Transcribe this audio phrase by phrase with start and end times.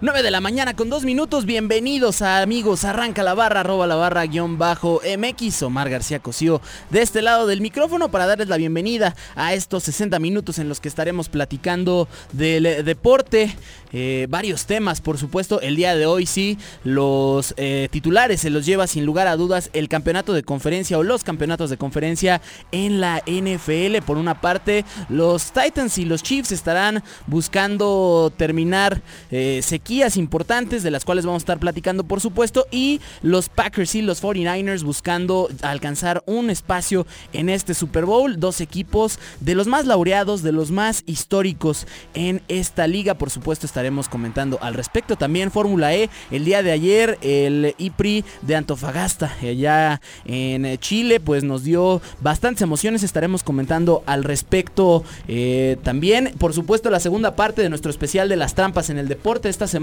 [0.00, 4.26] 9 de la mañana con 2 minutos, bienvenidos amigos, arranca la barra, arroba la barra
[4.26, 9.16] guion bajo MX, Omar García Cosío de este lado del micrófono para darles la bienvenida
[9.34, 13.56] a estos 60 minutos en los que estaremos platicando del eh, deporte,
[13.92, 18.64] eh, varios temas por supuesto, el día de hoy sí, los eh, titulares se los
[18.64, 22.40] lleva sin lugar a dudas el campeonato de conferencia o los campeonatos de conferencia
[22.70, 29.02] en la NFL, por una parte los Titans y los Chiefs estarán buscando terminar
[29.32, 29.58] eh,
[29.88, 34.02] sequías importantes de las cuales vamos a estar platicando por supuesto y los Packers y
[34.02, 39.86] los 49ers buscando alcanzar un espacio en este Super Bowl, dos equipos de los más
[39.86, 45.16] laureados, de los más históricos en esta liga, por supuesto estaremos comentando al respecto.
[45.16, 51.44] También Fórmula E, el día de ayer el IPRI de Antofagasta allá en Chile pues
[51.44, 57.62] nos dio bastantes emociones, estaremos comentando al respecto eh, también, por supuesto la segunda parte
[57.62, 59.48] de nuestro especial de las trampas en el deporte.
[59.48, 59.77] Esta semana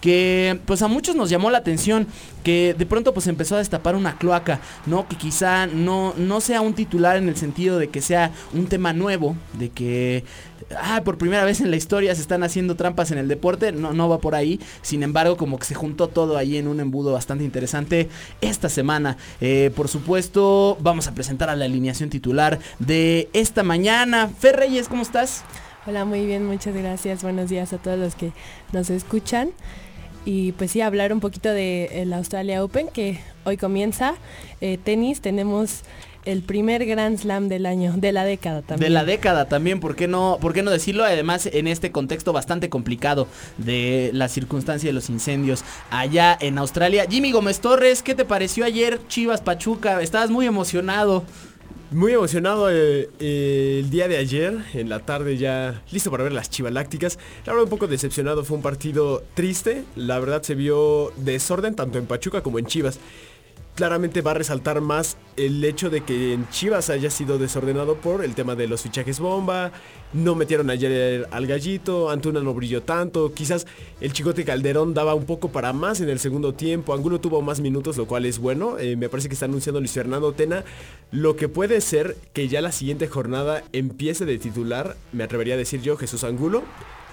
[0.00, 2.06] que pues a muchos nos llamó la atención
[2.44, 5.08] que de pronto pues empezó a destapar una cloaca, ¿no?
[5.08, 8.92] Que quizá no, no sea un titular en el sentido de que sea un tema
[8.92, 10.24] nuevo, de que
[10.78, 13.92] ah, por primera vez en la historia se están haciendo trampas en el deporte, no,
[13.92, 17.12] no va por ahí, sin embargo como que se juntó todo ahí en un embudo
[17.12, 18.08] bastante interesante
[18.40, 19.16] esta semana.
[19.40, 24.28] Eh, por supuesto vamos a presentar a la alineación titular de esta mañana.
[24.38, 25.44] Fer Reyes, ¿cómo estás?
[25.86, 27.22] Hola, muy bien, muchas gracias.
[27.22, 28.32] Buenos días a todos los que
[28.72, 29.50] nos escuchan.
[30.24, 34.14] Y pues sí, hablar un poquito de el Australia Open que hoy comienza.
[34.62, 35.82] Eh, tenis, tenemos
[36.24, 38.88] el primer Grand Slam del año, de la década también.
[38.88, 41.04] De la década también, ¿por qué no, por qué no decirlo?
[41.04, 43.28] Además, en este contexto bastante complicado
[43.58, 47.04] de la circunstancia de los incendios allá en Australia.
[47.10, 50.00] Jimmy Gómez Torres, ¿qué te pareció ayer Chivas Pachuca?
[50.00, 51.24] Estabas muy emocionado.
[51.94, 56.32] Muy emocionado eh, eh, el día de ayer, en la tarde ya listo para ver
[56.32, 57.20] las chivalácticas.
[57.46, 59.84] La verdad un poco decepcionado, fue un partido triste.
[59.94, 62.98] La verdad se vio desorden tanto en Pachuca como en Chivas.
[63.74, 68.24] Claramente va a resaltar más el hecho de que en Chivas haya sido desordenado por
[68.24, 69.72] el tema de los fichajes bomba.
[70.12, 73.34] No metieron ayer al gallito, Antuna no brilló tanto.
[73.34, 73.66] Quizás
[74.00, 76.94] el Chicote Calderón daba un poco para más en el segundo tiempo.
[76.94, 78.78] Angulo tuvo más minutos, lo cual es bueno.
[78.78, 80.62] Eh, me parece que está anunciando Luis Fernando Tena.
[81.10, 85.58] Lo que puede ser que ya la siguiente jornada empiece de titular, me atrevería a
[85.58, 86.62] decir yo, Jesús Angulo.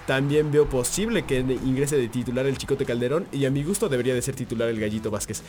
[0.06, 4.14] También veo posible que ingrese de titular el Chicote Calderón y a mi gusto debería
[4.14, 5.42] de ser titular el Gallito Vázquez.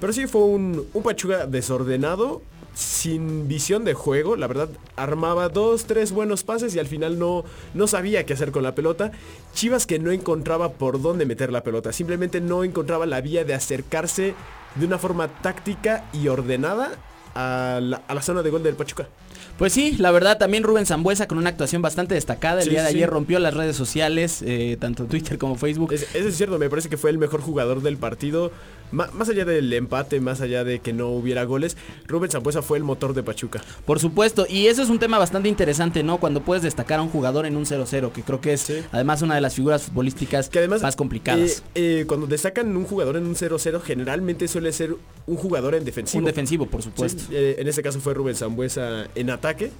[0.00, 2.40] Pero sí fue un, un Pachuca desordenado,
[2.74, 7.44] sin visión de juego, la verdad armaba dos, tres buenos pases y al final no,
[7.74, 9.10] no sabía qué hacer con la pelota.
[9.52, 13.54] Chivas que no encontraba por dónde meter la pelota, simplemente no encontraba la vía de
[13.54, 14.34] acercarse
[14.76, 16.92] de una forma táctica y ordenada
[17.34, 19.08] a la, a la zona de gol del Pachuca.
[19.58, 22.58] Pues sí, la verdad también Rubén Zambuesa con una actuación bastante destacada.
[22.60, 22.96] El Sí, día de sí.
[22.96, 25.92] ayer rompió las redes sociales, eh, tanto Twitter como Facebook.
[25.92, 28.52] Es- Eso es cierto, me parece que fue el mejor jugador del partido.
[28.90, 31.76] Más allá del empate, más allá de que no hubiera goles,
[32.06, 33.62] Rubén Zambuesa fue el motor de Pachuca.
[33.84, 36.18] Por supuesto, y eso es un tema bastante interesante, ¿no?
[36.18, 38.82] Cuando puedes destacar a un jugador en un 0-0, que creo que es Sí.
[38.92, 41.62] además una de las figuras futbolísticas Que además, más complicadas.
[41.74, 44.94] eh, eh, cuando destacan un jugador en un 0-0, generalmente suele ser
[45.26, 46.20] un jugador en defensivo.
[46.20, 47.24] un defensivo, por Sí, supuesto.
[47.30, 49.70] eh, en este caso fue Rubén Zambuesa en ataque,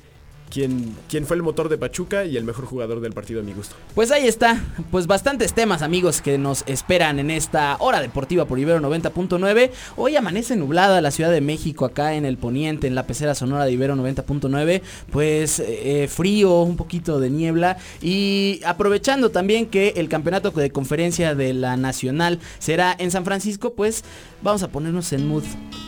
[0.51, 3.53] quien, quien fue el motor de Pachuca y el mejor jugador del partido a mi
[3.53, 3.75] gusto.
[3.95, 4.61] Pues ahí está,
[4.91, 9.71] pues bastantes temas amigos que nos esperan en esta hora deportiva por Ibero 90.9.
[9.97, 13.65] Hoy amanece nublada la Ciudad de México acá en el poniente, en la pecera sonora
[13.65, 14.83] de Ibero 90.9.
[15.11, 21.35] Pues eh, frío, un poquito de niebla y aprovechando también que el campeonato de conferencia
[21.35, 24.05] de la Nacional será en San Francisco, pues
[24.43, 25.45] vamos a ponernos en mood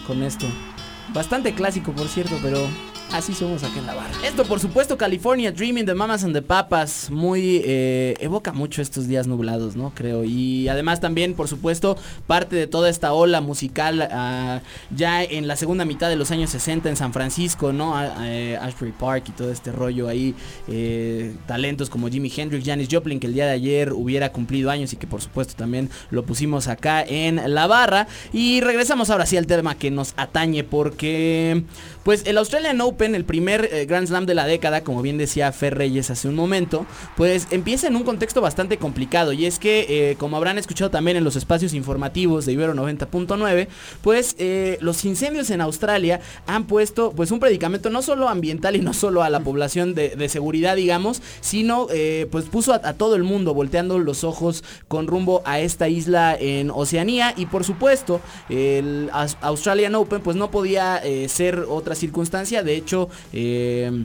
[0.07, 0.47] con esto.
[1.13, 2.59] Bastante clásico por cierto, pero
[3.13, 4.15] Así somos acá en la barra.
[4.25, 7.11] Esto, por supuesto, California Dreaming de Mamas and the Papas.
[7.11, 9.93] Muy eh, evoca mucho estos días nublados, ¿no?
[9.95, 10.23] Creo.
[10.25, 11.99] Y además también, por supuesto,
[12.29, 14.61] parte de toda esta ola musical ah,
[14.95, 17.95] ya en la segunda mitad de los años 60 en San Francisco, ¿no?
[18.23, 20.35] Eh, Ashbury Park y todo este rollo ahí.
[20.69, 24.93] eh, talentos como Jimi Hendrix, Janis Joplin, que el día de ayer hubiera cumplido años
[24.93, 28.07] y que por supuesto también lo pusimos acá en la barra.
[28.33, 31.65] Y regresamos ahora sí al tema que nos atañe porque,
[32.05, 35.51] pues, el Australian Open, el primer eh, Grand Slam de la década, como bien decía
[35.53, 36.87] Fer Reyes hace un momento,
[37.17, 39.33] pues empieza en un contexto bastante complicado.
[39.33, 43.69] Y es que, eh, como habrán escuchado también en los espacios informativos de Ibero 90.9,
[44.03, 48.81] pues eh, los incendios en Australia han puesto pues un predicamento no solo ambiental y
[48.81, 51.89] no solo a la población de, de seguridad, digamos, sino
[52.31, 56.37] pues puso a, a todo el mundo volteando los ojos con rumbo a esta isla
[56.39, 57.35] en Oceanía.
[57.37, 62.63] Y por supuesto, el Aus- Australian Open pues no podía ser otra circunstancia.
[62.63, 64.05] De hecho, eh,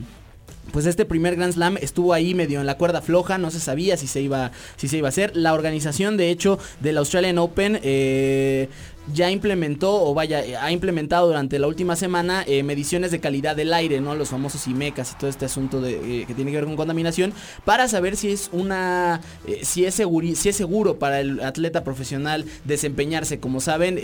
[0.72, 3.96] pues este primer Grand Slam estuvo ahí medio en la cuerda floja, no se sabía
[3.96, 5.36] si se iba, si se iba a hacer.
[5.36, 8.68] La organización, de hecho, del Australian Open eh,
[9.12, 13.54] ya implementó, o vaya, eh, ha implementado durante la última semana eh, mediciones de calidad
[13.56, 14.14] del aire, ¿no?
[14.14, 17.32] Los famosos IMECAS y todo este asunto de, eh, que tiene que ver con contaminación,
[17.64, 19.20] para saber si es una,
[19.62, 23.38] si es seguri- si es seguro para el atleta profesional desempeñarse.
[23.38, 24.00] Como saben,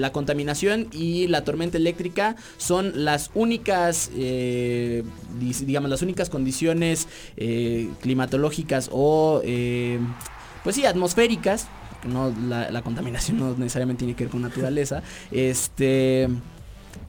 [0.00, 7.08] la contaminación y la tormenta eléctrica son las únicas, digamos, las únicas condiciones
[8.00, 9.42] climatológicas o,
[10.64, 11.68] pues sí, atmosféricas.
[12.06, 15.02] No, la, contaminación no necesariamente tiene que ver con naturaleza.
[15.30, 16.28] Este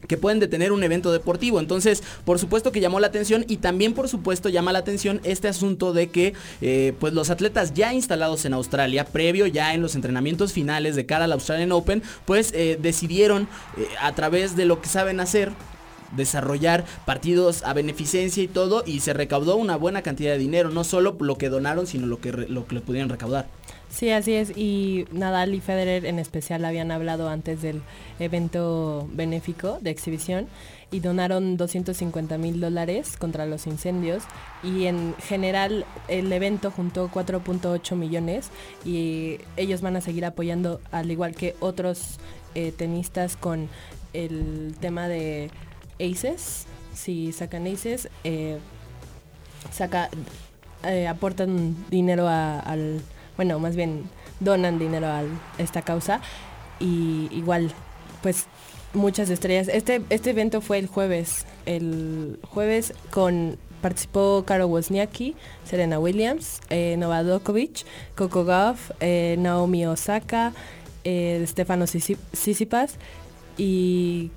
[0.07, 1.59] que pueden detener un evento deportivo.
[1.59, 5.47] Entonces, por supuesto que llamó la atención y también por supuesto llama la atención este
[5.47, 9.95] asunto de que eh, pues los atletas ya instalados en Australia, previo ya en los
[9.95, 13.47] entrenamientos finales de cara al Australian Open, pues eh, decidieron
[13.77, 15.51] eh, a través de lo que saben hacer
[16.15, 20.83] desarrollar partidos a beneficencia y todo y se recaudó una buena cantidad de dinero, no
[20.83, 23.47] solo lo que donaron, sino lo que, lo que le pudieron recaudar.
[23.89, 24.55] Sí, así es.
[24.55, 27.81] Y Nadal y Federer en especial habían hablado antes del
[28.19, 30.47] evento benéfico de exhibición
[30.91, 34.23] y donaron 250 mil dólares contra los incendios.
[34.63, 38.49] Y en general el evento juntó 4.8 millones
[38.85, 42.19] y ellos van a seguir apoyando, al igual que otros
[42.55, 43.69] eh, tenistas, con
[44.13, 45.51] el tema de
[45.99, 46.65] aces.
[46.93, 48.57] Si sacan aces, eh,
[49.71, 50.09] saca,
[50.83, 53.01] eh, aportan dinero al,
[53.39, 54.03] bueno, más bien
[54.41, 55.23] donan dinero a
[55.59, 56.19] esta causa
[56.77, 57.71] y igual,
[58.21, 58.47] pues
[58.93, 59.69] muchas estrellas.
[59.69, 66.97] Este, este evento fue el jueves, el jueves con participó Karo Wozniacki, Serena Williams, eh,
[66.97, 67.85] Novak Djokovic,
[68.17, 70.51] Coco Gauff, eh, Naomi Osaka,
[71.05, 72.97] eh, Stefano Sisi- Tsitsipas
[73.57, 74.31] y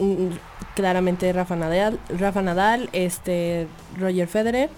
[0.00, 0.26] mm,
[0.74, 4.70] claramente Rafa Nadal, Rafa Nadal, este Roger Federer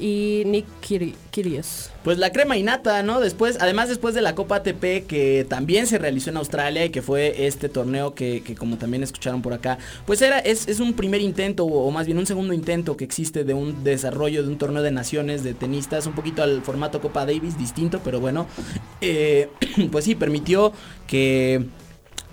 [0.00, 1.90] y Nick Kyrgios.
[2.02, 3.20] Pues la crema innata, ¿no?
[3.20, 7.02] Después, además después de la Copa ATP que también se realizó en Australia y que
[7.02, 10.94] fue este torneo que, que como también escucharon por acá, pues era, es, es un
[10.94, 14.48] primer intento o, o más bien un segundo intento que existe de un desarrollo de
[14.48, 18.46] un torneo de naciones de tenistas, un poquito al formato Copa Davis, distinto, pero bueno,
[19.00, 19.50] eh,
[19.92, 20.72] pues sí, permitió
[21.06, 21.66] que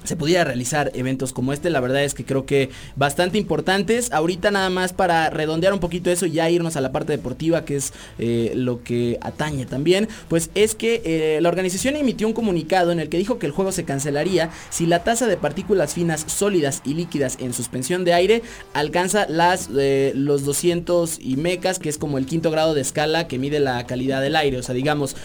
[0.08, 1.70] se pudiera realizar eventos como este.
[1.70, 4.12] La verdad es que creo que bastante importantes.
[4.12, 7.66] Ahorita nada más para redondear un poquito eso y ya irnos a la parte deportiva,
[7.66, 10.08] que es eh, lo que atañe también.
[10.30, 13.52] Pues es que eh, la organización emitió un comunicado en el que dijo que el
[13.52, 18.14] juego se cancelaría si la tasa de partículas finas sólidas y líquidas en suspensión de
[18.14, 18.42] aire
[18.74, 23.28] alcanza las eh, los 200 y mecas, que es como el quinto grado de escala
[23.28, 24.58] que mide la calidad del aire.
[24.58, 25.16] O sea, digamos,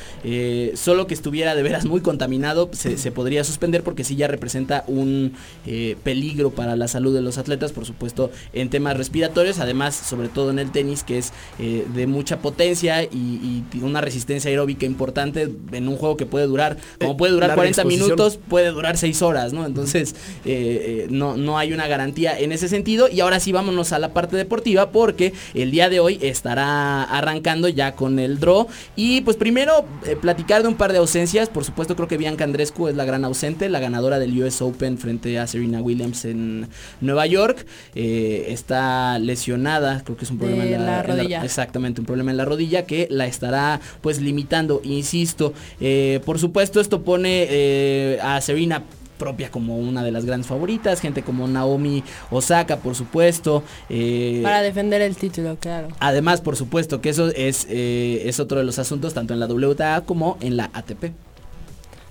[0.75, 5.35] solo que estuviera de veras muy contaminado se podría suspender porque sí ya representa un
[5.67, 10.29] eh, peligro para la salud de los atletas, por supuesto, en temas respiratorios, además, sobre
[10.29, 15.49] todo en el tenis, que es eh, de mucha potencia y, una resistencia aeróbica importante
[15.73, 18.07] en un juego que puede durar, como Eh, puede durar larga 40 exposición.
[18.07, 19.67] minutos, puede durar 6 horas, ¿no?
[19.67, 20.14] Entonces,
[20.45, 23.09] eh, no, no hay una garantía en ese sentido.
[23.09, 27.69] Y ahora sí vámonos a la parte deportiva porque el día de hoy estará arrancando
[27.69, 28.69] ya con el draw.
[28.95, 29.85] Y pues primero
[30.21, 31.49] platicar de un par de ausencias.
[31.49, 34.99] Por supuesto creo que Bianca Andrescu es la gran ausente, la ganadora del US Open
[34.99, 36.69] frente a Serena Williams en
[37.00, 37.66] Nueva York.
[37.95, 41.45] Eh, está lesionada, creo que es un De problema en la en rodilla.
[41.45, 45.52] exactamente, un problema en la rodilla que la estará pues limitando, insisto.
[45.81, 48.83] Eh, por supuesto esto pone eh, a Serena
[49.19, 52.02] propia como una de las grandes favoritas, gente como Naomi
[52.33, 53.62] Osaka, por supuesto.
[53.88, 55.88] eh, Para defender el título, claro.
[56.00, 59.47] Además, por supuesto, que eso es, eh, es otro de los asuntos, tanto en la
[59.47, 61.12] WTA como en la ATP.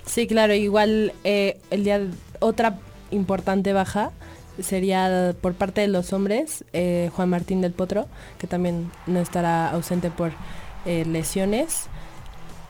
[0.06, 2.02] Sí, claro, igual eh, el día
[2.42, 2.78] otra
[3.12, 4.12] importante baja
[4.60, 8.08] sería por parte de los hombres eh, Juan Martín del Potro,
[8.38, 10.32] que también no estará ausente por
[10.86, 11.88] eh, lesiones.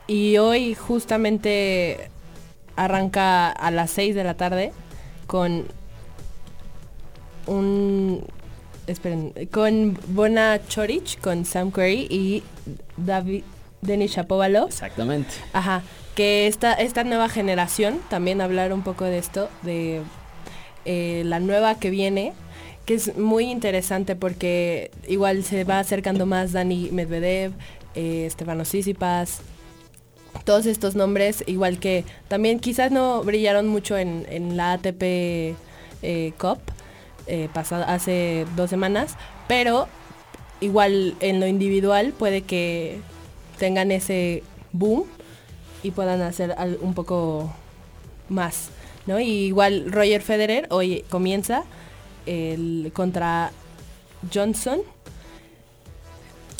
[0.06, 2.10] Y hoy justamente
[2.76, 4.72] arranca a las 6 de la tarde
[5.26, 5.64] con
[7.46, 8.24] un
[8.86, 12.42] esperen, con Bona Chorich, con Sam Querrey y
[12.96, 13.44] David
[13.80, 14.68] Denis Shapovalov.
[14.68, 15.34] Exactamente.
[15.52, 15.82] Ajá,
[16.14, 20.02] que esta, esta nueva generación, también hablar un poco de esto, de
[20.84, 22.32] eh, la nueva que viene,
[22.84, 27.52] que es muy interesante porque igual se va acercando más Dani Medvedev,
[27.94, 29.40] eh, Stefano Tsitsipas,
[30.44, 36.32] todos estos nombres, igual que también quizás no brillaron mucho en, en la ATP eh,
[36.38, 36.58] Cup
[37.26, 39.16] eh, pasado, hace dos semanas,
[39.46, 39.86] pero
[40.60, 42.98] igual en lo individual puede que
[43.58, 44.42] tengan ese
[44.72, 45.04] boom
[45.82, 47.52] y puedan hacer al- un poco
[48.28, 48.70] más,
[49.06, 49.20] ¿no?
[49.20, 51.64] Y igual Roger Federer hoy comienza
[52.26, 53.50] el, contra
[54.32, 54.80] Johnson.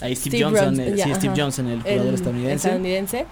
[0.00, 1.34] Ahí Steve, Steve Johnson, el, ya, sí, Steve.
[1.36, 2.54] Johnson, el jugador el estadounidense.
[2.68, 3.26] estadounidense.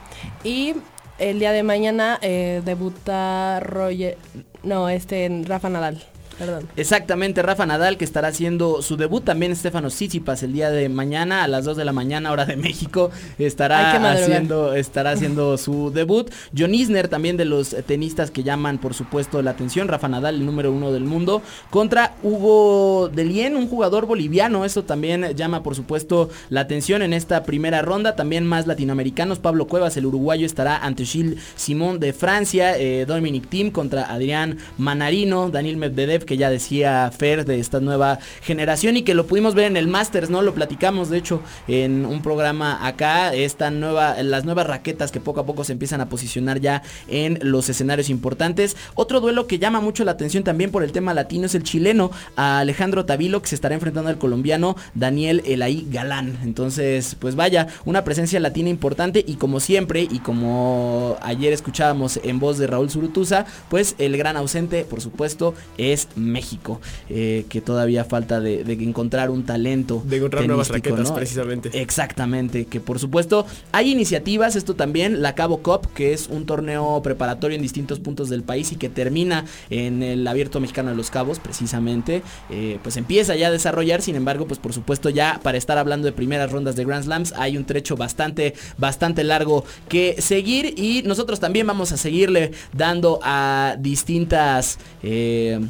[0.45, 0.75] Y
[1.19, 4.17] el día de mañana eh, debuta Roger,
[4.63, 6.03] no, este Rafa Nadal,
[6.41, 6.69] perdón.
[6.77, 11.45] Exactamente, Rafa Nadal que estará haciendo su debut, también Stefano Tsitsipas el día de mañana
[11.45, 16.31] a las 2 de la mañana hora de México estará haciendo estará haciendo su debut.
[16.57, 20.47] John Isner también de los tenistas que llaman por supuesto la atención, Rafa Nadal el
[20.47, 26.31] número uno del mundo contra Hugo Delien, un jugador boliviano, eso también llama por supuesto
[26.49, 31.05] la atención en esta primera ronda, también más latinoamericanos, Pablo Cuevas el uruguayo estará ante
[31.05, 37.11] Gilles Simón de Francia, eh, Dominic Thiem contra Adrián Manarino, Daniel Medvedev que ya decía
[37.11, 40.43] Fer de esta nueva generación y que lo pudimos ver en el Masters, ¿no?
[40.43, 45.41] Lo platicamos de hecho en un programa acá, esta nueva, las nuevas raquetas que poco
[45.41, 48.77] a poco se empiezan a posicionar ya en los escenarios importantes.
[48.95, 52.13] Otro duelo que llama mucho la atención también por el tema latino es el chileno
[52.37, 56.39] Alejandro Tavilo que se estará enfrentando al colombiano Daniel Elaí Galán.
[56.45, 62.39] Entonces, pues vaya, una presencia latina importante y como siempre y como ayer escuchábamos en
[62.39, 68.05] voz de Raúl Zurutuza, pues el gran ausente, por supuesto, es México, eh, que todavía
[68.05, 70.03] falta de, de encontrar un talento.
[70.07, 71.15] De encontrar nuevas raquetas, ¿no?
[71.15, 71.71] precisamente.
[71.81, 77.01] Exactamente, que por supuesto hay iniciativas, esto también, la Cabo Cup, que es un torneo
[77.03, 81.11] preparatorio en distintos puntos del país y que termina en el Abierto Mexicano de los
[81.11, 85.59] Cabos, precisamente, eh, pues empieza ya a desarrollar, sin embargo, pues por supuesto ya para
[85.59, 90.21] estar hablando de primeras rondas de Grand Slams hay un trecho bastante, bastante largo que
[90.21, 94.79] seguir y nosotros también vamos a seguirle dando a distintas...
[95.03, 95.61] eh,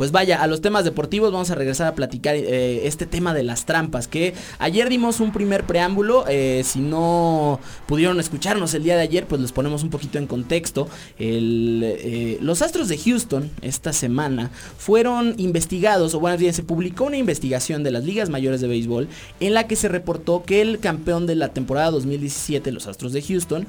[0.00, 3.42] pues vaya, a los temas deportivos vamos a regresar a platicar eh, este tema de
[3.42, 8.96] las trampas, que ayer dimos un primer preámbulo, eh, si no pudieron escucharnos el día
[8.96, 10.88] de ayer, pues les ponemos un poquito en contexto.
[11.18, 17.18] Eh, los Astros de Houston esta semana fueron investigados, o bueno, bien, se publicó una
[17.18, 19.06] investigación de las ligas mayores de béisbol
[19.40, 23.20] en la que se reportó que el campeón de la temporada 2017, los Astros de
[23.20, 23.66] Houston,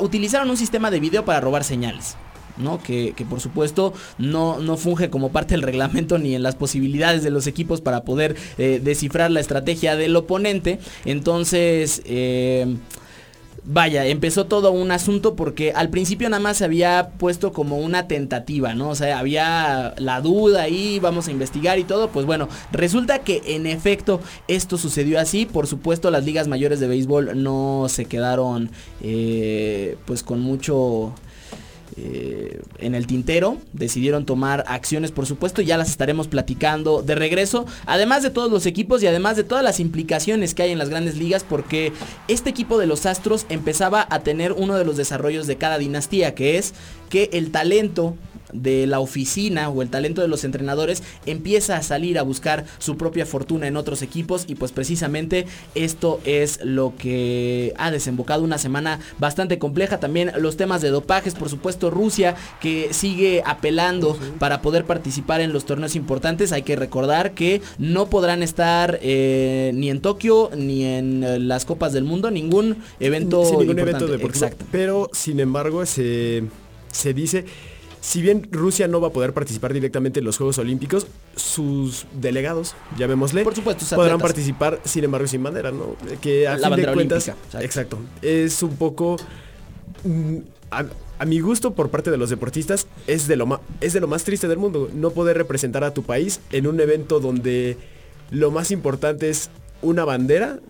[0.00, 2.16] utilizaron un sistema de video para robar señales.
[2.58, 2.82] ¿No?
[2.82, 7.22] Que, que por supuesto no, no funge como parte del reglamento ni en las posibilidades
[7.22, 10.78] de los equipos para poder eh, descifrar la estrategia del oponente.
[11.04, 12.76] Entonces, eh,
[13.68, 18.06] Vaya, empezó todo un asunto porque al principio nada más se había puesto como una
[18.06, 18.90] tentativa, ¿no?
[18.90, 22.10] O sea, había la duda ahí, vamos a investigar y todo.
[22.10, 25.46] Pues bueno, resulta que en efecto esto sucedió así.
[25.46, 28.70] Por supuesto, las ligas mayores de béisbol no se quedaron
[29.02, 31.12] eh, pues con mucho
[31.96, 33.58] eh, en el tintero.
[33.72, 37.66] Decidieron tomar acciones, por supuesto, y ya las estaremos platicando de regreso.
[37.86, 40.88] Además de todos los equipos y además de todas las implicaciones que hay en las
[40.88, 41.92] grandes ligas, porque
[42.28, 46.34] este equipo de los Astros empezaba a tener uno de los desarrollos de cada dinastía,
[46.34, 46.74] que es
[47.08, 48.16] que el talento
[48.52, 52.96] de la oficina o el talento de los entrenadores empieza a salir a buscar su
[52.96, 58.58] propia fortuna en otros equipos y pues precisamente esto es lo que ha desembocado una
[58.58, 64.62] semana bastante compleja también los temas de dopajes por supuesto Rusia que sigue apelando para
[64.62, 69.90] poder participar en los torneos importantes hay que recordar que no podrán estar eh, ni
[69.90, 74.04] en Tokio ni en eh, las copas del mundo ningún evento Sin ningún importante.
[74.04, 74.46] evento deportivo.
[74.46, 74.64] Exacto.
[74.70, 76.44] Pero sin embargo se,
[76.92, 77.44] se dice,
[78.06, 82.76] si bien Rusia no va a poder participar directamente en los Juegos Olímpicos, sus delegados,
[82.96, 84.22] llamémosle, Por supuesto, podrán atletas.
[84.22, 85.96] participar sin embargo sin bandera, ¿no?
[86.20, 87.98] Que a La fin de cuentas, olímpica, exacto.
[88.22, 89.16] es un poco
[90.04, 90.36] mm,
[90.70, 90.84] a,
[91.18, 94.22] a mi gusto por parte de los deportistas es de lo es de lo más
[94.22, 97.76] triste del mundo, no poder representar a tu país en un evento donde
[98.30, 99.50] lo más importante es
[99.82, 100.60] una bandera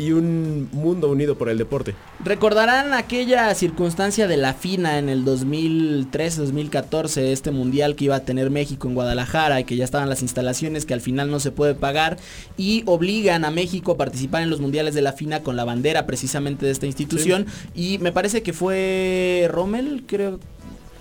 [0.00, 1.94] y un mundo unido por el deporte.
[2.24, 8.50] Recordarán aquella circunstancia de la FINA en el 2013-2014, este mundial que iba a tener
[8.50, 11.74] México en Guadalajara y que ya estaban las instalaciones que al final no se puede
[11.74, 12.16] pagar
[12.56, 16.06] y obligan a México a participar en los mundiales de la FINA con la bandera
[16.06, 20.40] precisamente de esta institución y me parece que fue Rommel, creo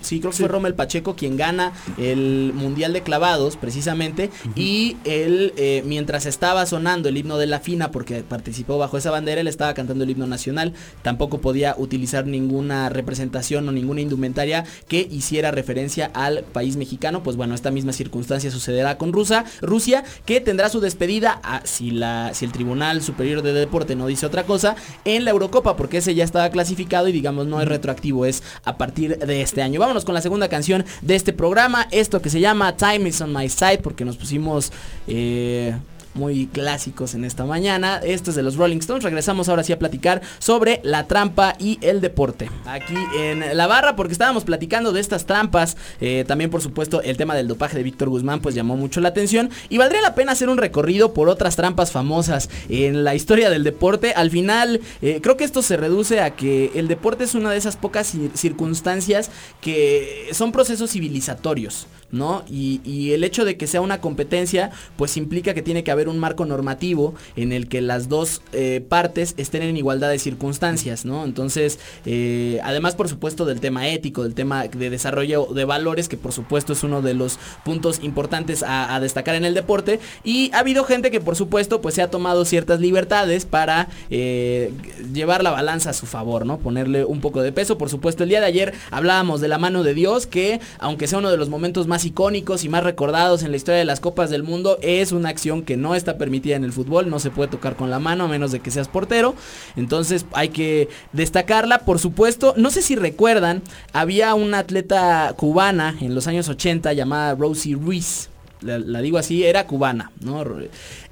[0.02, 4.30] Sí, creo que fue Rommel Pacheco quien gana el Mundial de Clavados, precisamente.
[4.56, 9.12] Y él, eh, mientras estaba sonando el himno de la FINA, porque participó bajo esa
[9.12, 10.74] bandera, él estaba cantando el himno nacional.
[11.02, 17.24] Tampoco podía utilizar ninguna representación o ninguna indumentaria que hiciera referencia al país mexicano.
[17.24, 22.34] Pues bueno, esta misma circunstancia sucederá con Rusia, Rusia que tendrá su despedida, si, la,
[22.34, 24.76] si el Tribunal Superior de Deporte no dice otra cosa,
[25.06, 28.78] en la Eurocopa, porque ese ya estaba clasificado y digamos no es retroactivo, es a
[28.78, 31.88] partir de este año vámonos con la segunda canción de este programa.
[31.90, 34.72] Esto que se llama Time is on my side porque nos pusimos...
[35.08, 35.76] Eh,
[36.20, 38.02] muy clásicos en esta mañana.
[38.04, 39.04] Esto es de los Rolling Stones.
[39.04, 42.52] Regresamos ahora sí a platicar sobre la trampa y el deporte.
[42.66, 45.78] Aquí en la barra, porque estábamos platicando de estas trampas.
[46.02, 49.10] Eh, también, por supuesto, el tema del dopaje de Víctor Guzmán, pues llamó mucho la
[49.10, 49.50] atención.
[49.70, 53.64] Y valdría la pena hacer un recorrido por otras trampas famosas en la historia del
[53.64, 54.12] deporte.
[54.14, 57.58] Al final, eh, creo que esto se reduce a que el deporte es una de
[57.58, 61.88] esas pocas circunstancias que son procesos civilizatorios.
[62.12, 62.44] ¿No?
[62.50, 66.20] Y, el hecho de que sea una competencia, pues implica que tiene que haber un
[66.20, 71.24] marco normativo en el que las dos eh, partes estén en igualdad de circunstancias, ¿no?
[71.24, 76.18] Entonces, eh, además, por supuesto, del tema ético, del tema de desarrollo de valores, que
[76.18, 80.00] por supuesto es uno de los puntos importantes a, destacar en el deporte.
[80.24, 84.72] Y ha habido gente que, por supuesto, pues se ha tomado ciertas libertades para eh,
[85.14, 86.58] llevar la balanza a su favor, ¿no?
[86.58, 87.78] Ponerle un poco de peso.
[87.78, 91.20] Por supuesto, el día de ayer hablábamos de la mano de Dios, que aunque sea
[91.20, 94.30] uno de los momentos más icónicos y más recordados en la historia de las Copas
[94.30, 94.78] del Mundo.
[94.82, 97.90] Es una acción que no está permitida en el fútbol, no se puede tocar con
[97.90, 99.36] la mano a menos de que seas portero.
[99.76, 102.54] Entonces hay que destacarla, por supuesto.
[102.58, 103.62] No sé si recuerdan,
[103.94, 108.30] había una atleta cubana en los años 80 llamada Rosie Ruiz.
[108.62, 110.44] La, digo así, era cubana, ¿no?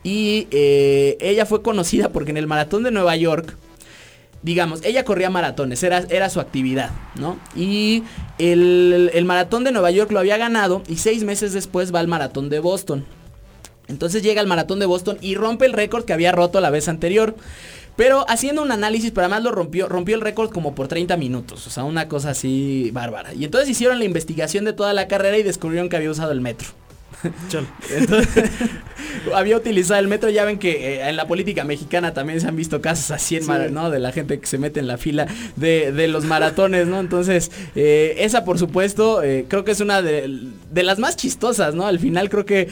[0.03, 3.55] Y eh, ella fue conocida porque en el maratón de Nueva York,
[4.43, 7.37] digamos, ella corría maratones, era, era su actividad, ¿no?
[7.55, 8.03] Y
[8.37, 12.07] el, el, maratón de Nueva York lo había ganado y seis meses después va al
[12.07, 13.05] maratón de Boston.
[13.87, 16.87] Entonces llega al maratón de Boston y rompe el récord que había roto la vez
[16.87, 17.35] anterior.
[17.95, 21.65] Pero haciendo un análisis, para más lo rompió, rompió el récord como por 30 minutos.
[21.65, 23.33] O sea, una cosa así bárbara.
[23.33, 26.41] Y entonces hicieron la investigación de toda la carrera y descubrieron que había usado el
[26.41, 26.67] metro.
[27.89, 28.49] Entonces,
[29.33, 30.29] había utilizado el metro.
[30.29, 33.73] Ya ven que eh, en la política mexicana también se han visto casos así, en
[33.73, 33.89] ¿no?
[33.89, 36.99] De la gente que se mete en la fila de, los maratones, ¿no?
[36.99, 41.75] Entonces, eh, esa por supuesto, eh, creo que es una de, de, las más chistosas,
[41.75, 41.85] ¿no?
[41.85, 42.69] Al final creo que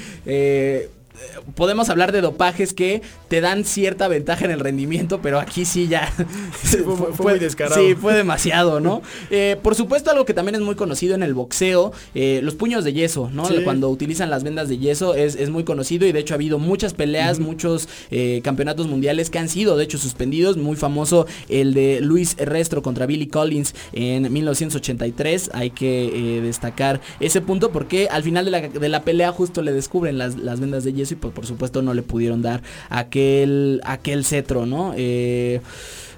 [1.55, 5.87] podemos hablar de dopajes que te dan cierta ventaja en el rendimiento, pero aquí sí
[5.87, 6.11] ya
[6.53, 7.81] fue, muy descarado.
[7.81, 9.01] Sí, fue demasiado, ¿no?
[9.29, 12.83] Eh, por supuesto, algo que también es muy conocido en el boxeo, eh, los puños
[12.83, 13.45] de yeso, ¿no?
[13.63, 16.93] Cuando utilizan las vendas de yeso es, muy conocido y de hecho ha habido muchas
[16.93, 20.57] peleas, muchos eh, campeonatos mundiales que han sido de hecho suspendidos.
[20.57, 25.51] Muy famoso el de Luis Restro contra Billy Collins en 1983.
[25.53, 30.35] Hay que destacar ese punto porque al final de la, pelea justo le descubren las,
[30.37, 34.65] las vendas de yeso y pues por supuesto no le pudieron dar aquel, aquel cetro,
[34.65, 34.93] ¿no?
[34.95, 35.61] Eh,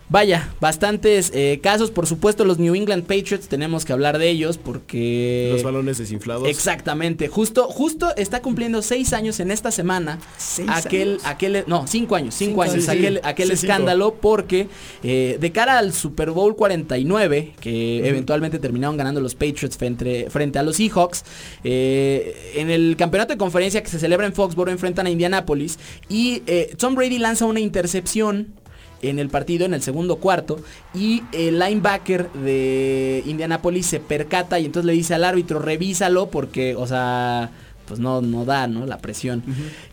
[0.10, 4.58] Vaya, bastantes eh, casos, por supuesto los New England Patriots tenemos que hablar de ellos
[4.58, 5.50] porque...
[5.52, 6.48] Los balones desinflados.
[6.48, 10.18] Exactamente, justo, justo está cumpliendo seis años en esta semana.
[10.38, 11.26] ¿Seis aquel, años?
[11.26, 14.70] aquel, no, cinco años, cinco, años, aquel, aquel escándalo porque
[15.04, 20.58] eh, de cara al Super Bowl 49, que eventualmente terminaron ganando los Patriots frente, frente
[20.58, 21.26] a los Seahawks,
[21.66, 26.44] eh, en el campeonato de conferencia que se celebra en Foxborough enfrentan a Indianapolis y
[26.78, 28.54] Tom Brady lanza una intercepción
[29.02, 30.60] en el partido, en el segundo cuarto,
[30.94, 36.76] y el linebacker de Indianapolis se percata y entonces le dice al árbitro, revísalo porque,
[36.76, 37.52] o sea,
[37.88, 38.86] pues no, no da, ¿no?
[38.86, 39.44] La presión.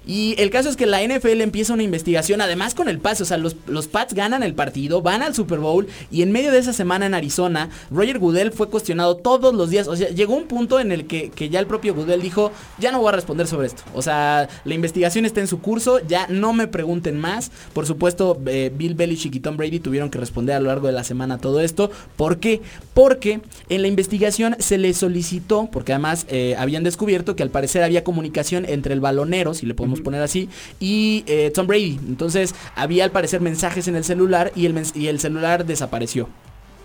[0.06, 3.26] Y el caso es que la NFL empieza una investigación, además con el pase, o
[3.26, 6.58] sea, los, los Pats ganan el partido, van al Super Bowl y en medio de
[6.58, 10.44] esa semana en Arizona, Roger Goodell fue cuestionado todos los días, o sea, llegó un
[10.44, 13.68] punto en el que, ya el propio Goodell dijo, ya no voy a responder sobre
[13.68, 17.86] esto, o sea, la investigación está en su curso, ya no me pregunten más, por
[17.86, 21.04] supuesto, eh, Bill Belichick y Tom Brady tuvieron que responder a lo largo de la
[21.04, 22.60] semana todo esto, ¿por qué?
[22.92, 27.82] Porque en la investigación se le solicitó, porque además eh, habían descubierto que al parecer
[27.84, 30.48] había comunicación entre el balonero, si le podemos poner así,
[30.80, 31.98] y eh, Tom Brady.
[32.06, 36.28] Entonces había al parecer mensajes en el celular y el, y el celular desapareció.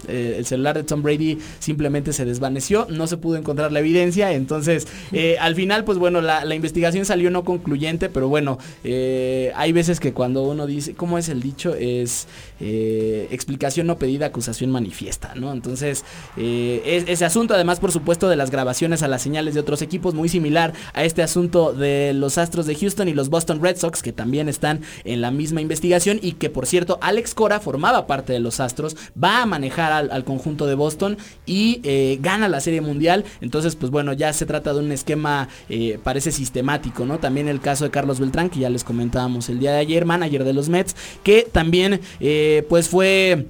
[0.07, 4.31] Eh, el celular de Tom Brady simplemente se desvaneció, no se pudo encontrar la evidencia,
[4.31, 9.71] entonces eh, al final pues bueno, la, investigación salió no concluyente, pero bueno, eh, hay
[9.71, 11.75] veces que cuando uno dice, ¿cómo es el dicho?
[11.75, 12.27] Es
[12.59, 15.53] explicación no pedida, acusación manifiesta, ¿no?
[15.53, 16.03] Entonces,
[16.35, 20.27] ese asunto, además por supuesto de las grabaciones a las señales de otros equipos, muy
[20.27, 24.11] similar a este asunto de los Astros de Houston y los Boston Red Sox, que
[24.11, 28.39] también están en la misma investigación y que por cierto, Alex Cora formaba parte de
[28.39, 33.25] los Astros, va a manejar al, conjunto de Boston y eh, gana la Serie Mundial.
[33.41, 37.19] Entonces, pues bueno, ya se trata de un esquema, eh, parece sistemático, ¿no?
[37.19, 40.43] También el caso de Carlos Beltrán, que ya les comentábamos el día de ayer, manager
[40.43, 43.47] de los Mets, que también, eh, pues fue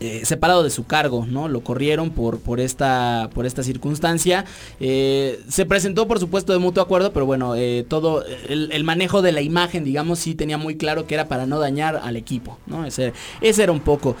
[0.00, 1.48] eh, separado de su cargo, ¿no?
[1.48, 4.44] Lo corrieron por, por, esta, por esta circunstancia.
[4.78, 9.32] Eh, se presentó, por supuesto, de mutuo acuerdo, pero bueno, eh, todo el, manejo de
[9.32, 12.86] la imagen, digamos, sí tenía muy claro que era para no dañar al equipo, ¿no?
[12.86, 14.14] Ese, ese era un poco.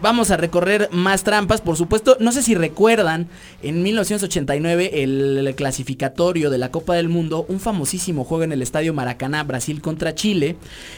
[0.00, 2.16] vamos a recorrer más trampas, por supuesto.
[2.18, 3.28] No sé si recuerdan,
[3.62, 8.94] en 1989, el clasificatorio de la Copa del Mundo, un famosísimo juego en el Estadio
[8.94, 10.56] Maracaná, Brasil contra Chile,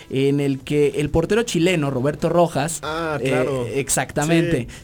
[0.09, 3.67] en el que el portero chileno, Roberto Rojas, ah, claro.
[3.67, 4.04] Exactamente.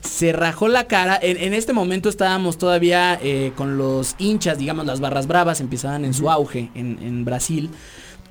[0.01, 1.19] Se rajó la cara.
[1.21, 6.15] En, este momento estábamos todavía eh, con los hinchas, digamos, las barras bravas empezaban en
[6.15, 7.71] su auge en, Brasil.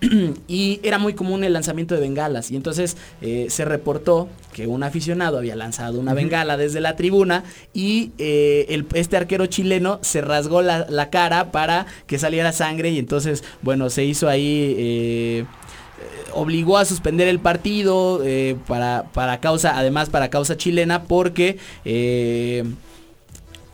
[0.48, 2.52] y era muy común el lanzamiento de bengalas.
[2.52, 7.44] Y entonces eh, se reportó que un aficionado había lanzado una bengala desde la tribuna
[7.74, 12.92] y eh, este arquero chileno se rasgó la, cara para que saliera sangre.
[12.92, 15.46] Y entonces, bueno, se hizo ahí
[16.34, 22.64] obligó a suspender el partido eh, para, para, causa, además para causa chilena, porque eh,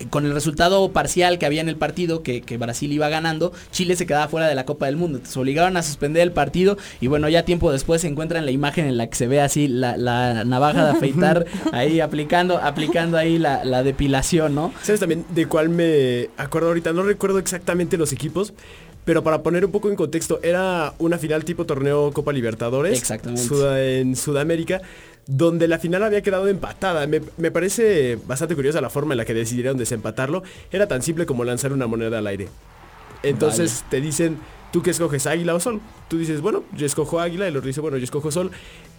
[0.10, 4.06] con el resultado parcial que había en el partido, que, Brasil iba ganando, Chile se
[4.06, 5.20] quedaba fuera de la Copa del Mundo.
[5.24, 8.52] Se obligaron a suspender el partido y bueno, ya tiempo después se encuentra en la
[8.52, 13.38] imagen en la que se ve así la, navaja de afeitar ahí aplicando, aplicando ahí
[13.38, 14.74] la, la, depilación, ¿no?
[14.82, 16.94] ¿Sabes también de cuál me acuerdo ahorita?
[16.94, 18.54] No recuerdo exactamente los equipos,
[19.06, 22.98] pero para poner un poco en contexto, era una final tipo torneo Copa Libertadores.
[22.98, 24.02] Exactamente.
[24.02, 24.82] en Sudamérica
[25.28, 27.08] donde la final había quedado empatada.
[27.08, 30.44] Me, parece bastante curiosa la forma en la que decidieron desempatarlo.
[30.72, 32.48] Era tan simple como lanzar una moneda al aire.
[33.24, 34.38] Entonces te dicen,
[34.72, 35.82] ¿tú qué escoges, águila o sol?
[36.10, 38.52] Tú dices, bueno, yo escojo águila, y el otro dice, bueno, yo escojo sol.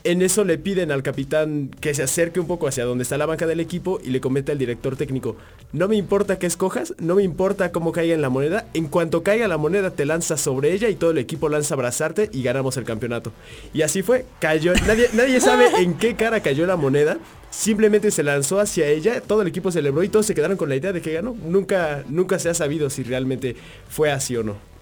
[0.06, 3.26] En eso le piden al capitán que se acerque un poco hacia donde está la
[3.26, 5.34] banca del equipo y le comenta al director técnico,
[5.72, 9.24] no me importa qué escojas, no me importa cómo caiga en la moneda, en cuanto
[9.24, 12.44] caiga la moneda te lanzas sobre ella y todo el equipo lanza a abrazarte y
[12.44, 13.32] ganamos el campeonato.
[13.74, 17.18] Y así fue, cayó, nadie, nadie sabe en qué cara cayó la moneda,
[17.50, 20.76] simplemente se lanzó hacia ella, todo el equipo celebró y todos se quedaron con la
[20.76, 21.34] idea de que ganó.
[21.44, 23.56] Nunca, nunca se ha sabido si realmente
[23.88, 24.75] fue así o no.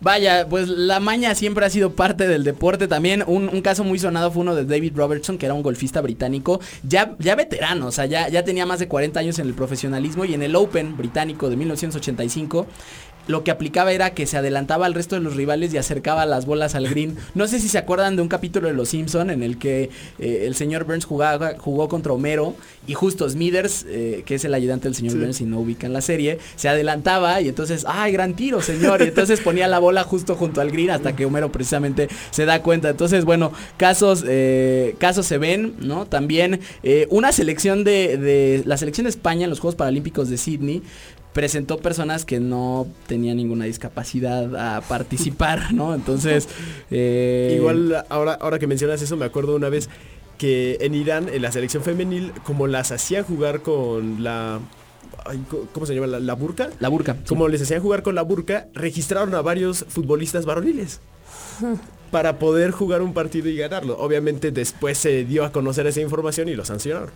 [0.00, 2.86] Vaya, pues la maña siempre ha sido parte del deporte.
[2.86, 6.60] También un, caso muy sonado fue uno de David Robertson, que era un golfista británico,
[6.84, 10.24] ya, ya veterano, o sea, ya, ya tenía más de 40 años en el profesionalismo
[10.24, 12.66] y en el Open británico de 1985
[13.28, 16.46] lo que aplicaba era que se adelantaba al resto de los rivales y acercaba las
[16.46, 17.16] bolas al green.
[17.34, 20.44] No sé si se acuerdan de un capítulo de Los Simpson en el que eh,
[20.46, 24.88] el señor Burns jugaba, jugó contra Homero y justo Smithers, eh, que es el ayudante
[24.88, 28.34] del señor Burns y no ubica en la serie, se adelantaba y entonces, ¡ay, gran
[28.34, 29.02] tiro, señor!
[29.02, 32.62] Y entonces ponía la bola justo junto al green hasta que Homero precisamente se da
[32.62, 32.88] cuenta.
[32.88, 36.06] Entonces, bueno, casos, eh, casos se ven, ¿no?
[36.06, 36.60] También
[37.10, 40.82] una selección de, de la selección de España en los Juegos Paralímpicos de Sydney
[41.38, 45.94] presentó personas que no tenían ninguna discapacidad a participar, ¿no?
[45.94, 46.48] Entonces...
[46.90, 49.88] Eh, Igual ahora, ahora que mencionas eso, me acuerdo una vez
[50.36, 54.58] que en Irán, en la selección femenil, como las hacían jugar con la...
[55.72, 56.06] ¿Cómo se llama?
[56.06, 56.70] ¿La, burka?
[56.80, 57.16] La burka.
[57.28, 61.00] Como les hacían jugar con la burka, registraron a varios futbolistas varoniles.
[62.10, 63.96] para poder jugar un partido y ganarlo.
[63.98, 67.10] Obviamente después se dio a conocer esa información y lo sancionaron.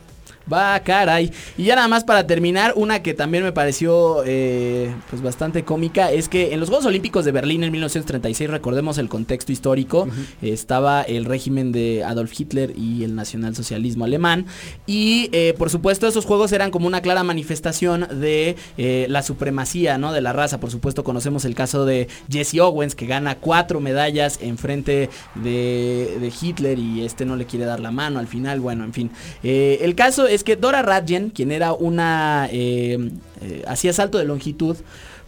[0.50, 1.30] Va, caray.
[1.56, 6.10] Y ya nada más para terminar, una que también me pareció eh, pues bastante cómica
[6.10, 10.08] es que en los Juegos Olímpicos de Berlín en 1936, recordemos el contexto histórico,
[10.40, 14.46] estaba el régimen de Adolf Hitler y el nacionalsocialismo alemán.
[14.86, 19.98] Y eh, por supuesto esos juegos eran como una clara manifestación de eh, la supremacía
[19.98, 20.12] ¿no?
[20.12, 20.58] de la raza.
[20.60, 26.18] Por supuesto conocemos el caso de Jesse Owens que gana cuatro medallas en frente de,
[26.20, 28.60] de Hitler y este no le quiere dar la mano al final.
[28.60, 29.10] Bueno, en fin.
[29.42, 32.48] el caso es que Dora Radjen, quien era una...
[32.50, 34.76] Eh, eh, hacía salto de longitud,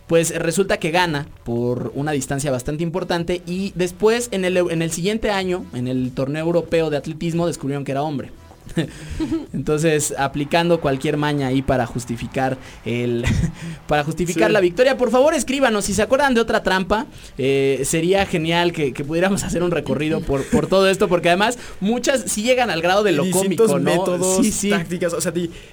[0.07, 4.90] pues resulta que gana por una distancia bastante importante y después en el, en el
[4.90, 8.31] siguiente año, en el torneo europeo de atletismo, descubrieron que era hombre.
[9.53, 13.24] Entonces, aplicando cualquier maña ahí para justificar el
[13.87, 14.96] para justificar la victoria.
[14.96, 17.07] Por favor, escríbanos si se acuerdan de otra trampa.
[17.38, 22.24] Eh, sería genial que, pudiéramos hacer un recorrido por, por todo esto, porque además muchas
[22.27, 23.81] sí llegan al grado de lo cómico, ¿no?
[23.81, 25.33] métodos, tácticas, o sea,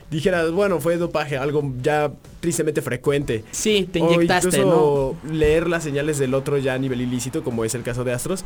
[0.09, 3.43] dijeras, bueno, fue dopaje, algo ya tristemente frecuente.
[3.51, 5.31] Sí, te inyectaste, o ¿no?
[5.31, 8.43] leer las señales del otro ya a nivel ilícito, como es el caso de Astros,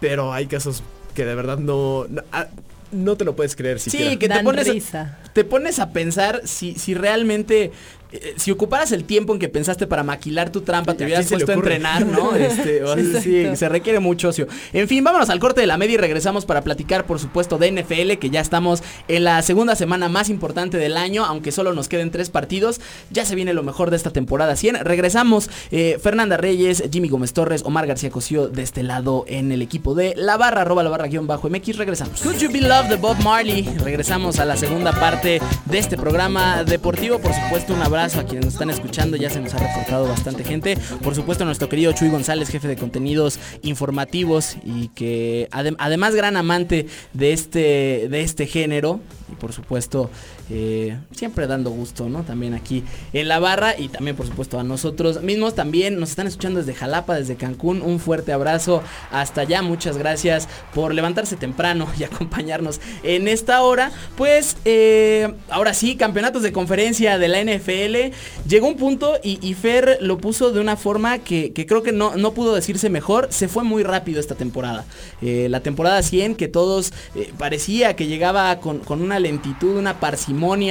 [0.00, 0.82] pero hay casos
[1.14, 2.48] que de verdad no, ah,
[2.94, 4.10] no te lo puedes creer siquiera.
[4.10, 7.72] Sí, que te pones, a, te pones a pensar si, si realmente
[8.14, 11.50] eh, si ocuparas el tiempo en que pensaste para maquilar tu trampa, te hubieras puesto
[11.50, 12.34] a entrenar, ¿no?
[12.44, 12.82] Este,
[13.20, 14.46] sí, se requiere mucho ocio.
[14.72, 17.72] En fin, vámonos al corte de la media y regresamos para platicar, por supuesto, de
[17.72, 21.88] NFL, que ya estamos en la segunda semana más importante del año, aunque solo nos
[21.88, 22.80] queden tres partidos.
[23.10, 24.84] Ya se viene lo mejor de esta temporada 100.
[24.84, 29.62] Regresamos, eh, Fernanda Reyes, Jimmy Gómez Torres, Omar García Cosío de este lado en el
[29.62, 31.78] equipo de La Barra, arroba la barra guion bajo MX.
[31.78, 32.20] Regresamos.
[32.20, 33.62] Could You Be Loved de Bob Marley.
[33.82, 37.18] Regresamos a la segunda parte de este programa deportivo.
[37.18, 40.44] Por supuesto, un abrazo a quienes nos están escuchando, ya se nos ha reportado bastante
[40.44, 40.76] gente.
[41.02, 46.86] Por supuesto, nuestro querido Chuy González, jefe de contenidos informativos y que además gran amante
[47.14, 49.00] de este, de este género.
[49.32, 50.10] Y por supuesto,
[50.50, 52.24] eh, siempre dando gusto, ¿no?
[52.24, 56.26] También aquí en la barra y también por supuesto a nosotros mismos también nos están
[56.26, 57.80] escuchando desde Jalapa, desde Cancún.
[57.80, 59.62] Un fuerte abrazo hasta allá.
[59.62, 63.92] Muchas gracias por levantarse temprano y acompañarnos en esta hora.
[64.16, 68.14] Pues eh, ahora sí, campeonatos de conferencia de la NFL.
[68.46, 72.34] Llegó un punto y, Fer lo puso de una forma que, creo que no, no,
[72.34, 73.28] pudo decirse mejor.
[73.30, 74.84] Se fue muy rápido esta temporada.
[75.22, 76.92] Eh, la temporada 100 que todos
[77.38, 80.24] parecía que llegaba con, con una lentitud, una parcialidad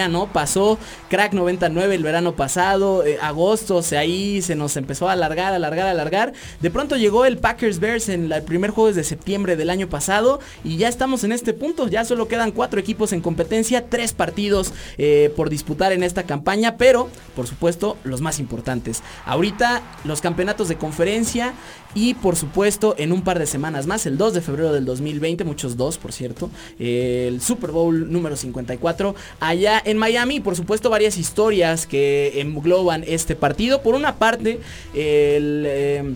[0.10, 0.28] ¿no?
[0.28, 0.80] Pasó
[1.10, 5.88] Crack 99 el verano pasado, eh, agosto, se ahí se nos empezó a alargar, alargar,
[5.88, 6.34] alargar.
[6.60, 10.40] De pronto llegó el Packers Bears en el primer jueves de septiembre del año pasado
[10.64, 11.88] y ya estamos en este punto.
[11.88, 16.78] Ya solo quedan cuatro equipos en competencia, tres partidos eh, por disputar en esta campaña,
[16.78, 19.04] pero por supuesto los más importantes.
[19.26, 21.54] Ahorita los campeonatos de conferencia
[21.96, 25.44] y por supuesto en un par de semanas más, el 2 de febrero del 2020,
[25.44, 30.40] muchos dos por cierto, el Super Bowl número 54 allá en Miami.
[30.40, 33.82] Por supuesto varias historias que engloban este partido.
[33.82, 34.60] Por una parte,
[34.94, 36.16] em,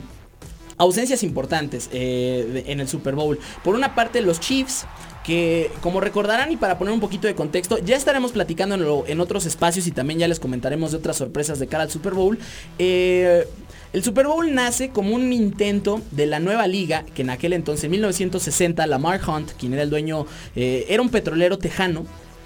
[0.78, 3.40] ausencias importantes eh, en el Super Bowl.
[3.63, 4.86] Por una parte, los Chiefs
[5.28, 9.46] que como recordarán y para poner un poquito de contexto, ya estaremos platicando en, otros
[9.46, 12.40] espacios y también ya les comentaremos de otras sorpresas de cara al Super Bowl.
[12.80, 13.46] Eh,
[13.92, 17.84] el Super Bowl nace como un intento de la nueva liga, que en aquel entonces,
[17.84, 22.06] en 1960, Lamar Hunt, quien era el dueño, eh, era un petrolero tejano,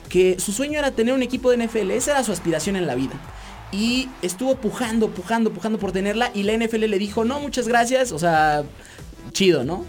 [0.10, 2.96] que su sueño era tener un equipo de NFL, esa era su aspiración en la
[2.96, 3.14] vida.
[3.72, 8.12] Y estuvo pujando, pujando, pujando por tenerla y la NFL le dijo, no, muchas gracias,
[8.12, 8.64] o sea,
[9.34, 9.86] chido, ¿no?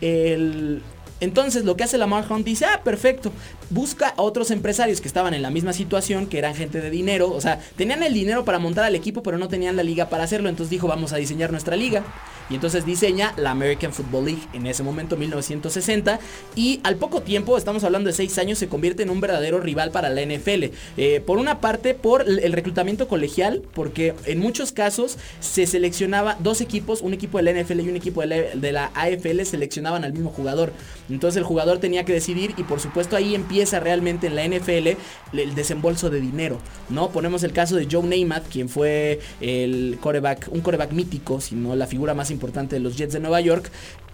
[0.00, 0.82] El,
[1.20, 3.32] entonces lo que hace Lamar Hunt dice, ah, perfecto,
[3.70, 7.30] busca a otros empresarios que estaban en la misma situación, que eran gente de dinero,
[7.30, 10.24] o sea, tenían el dinero para montar al equipo, pero no tenían la liga para
[10.24, 12.04] hacerlo, entonces dijo, vamos a diseñar nuestra liga.
[12.50, 16.20] Y entonces diseña la American Football League en ese momento, 1960,
[16.56, 19.90] y al poco tiempo, estamos hablando de seis años, se convierte en un verdadero rival
[19.90, 20.64] para la NFL.
[20.96, 26.60] Eh, por una parte, por el reclutamiento colegial, porque en muchos casos se seleccionaba dos
[26.60, 30.04] equipos, un equipo de la NFL y un equipo de la, de la AFL seleccionaban
[30.04, 30.72] al mismo jugador.
[31.08, 34.96] Entonces el jugador tenía que decidir y por supuesto ahí empieza realmente en la NFL
[35.32, 37.10] el desembolso de dinero, ¿no?
[37.10, 41.86] Ponemos el caso de Joe Namath, quien fue el coreback, un coreback mítico, sino la
[41.86, 43.70] figura más importante de los Jets de Nueva York,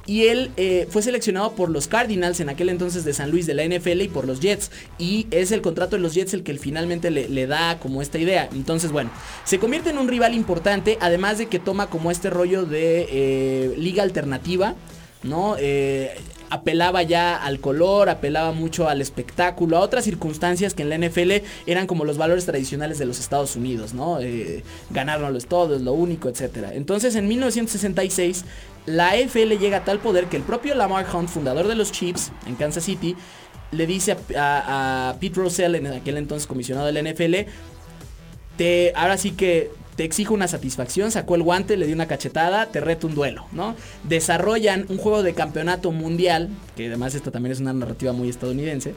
[0.07, 3.55] y él eh, fue seleccionado por los Cardinals en aquel entonces de San Luis de
[3.55, 4.71] la NFL y por los Jets.
[4.99, 8.49] Y es el contrato de los Jets el que finalmente le, da como esta idea.
[8.53, 9.11] Entonces, bueno,
[9.45, 13.75] se convierte en un rival importante, además de que toma como este rollo de eh,
[13.77, 14.75] liga alternativa.
[15.23, 15.57] ¿no?
[15.59, 16.17] Eh,
[16.51, 21.45] apelaba ya al color, apelaba mucho al espectáculo, a otras circunstancias que en la NFL
[21.67, 24.21] eran como los valores tradicionales de los Estados Unidos, ¿no?
[24.21, 26.71] Eh, ganarlo es todo, es lo único, etc.
[26.73, 28.45] Entonces en 1966
[28.87, 32.33] la NFL llega a tal poder que el propio Lamar Hunt, fundador de los Chiefs
[32.47, 33.17] en Kansas City,
[33.73, 37.49] le dice a, Pete Rozelle, en aquel entonces comisionado de la NFL,
[38.95, 42.81] ahora sí que te exijo una satisfacción, sacó el guante, le dio una cachetada, te
[42.81, 43.77] reto un duelo, ¿no?
[44.05, 48.95] Desarrollan un juego de campeonato mundial, que además esta también es una narrativa muy estadounidense,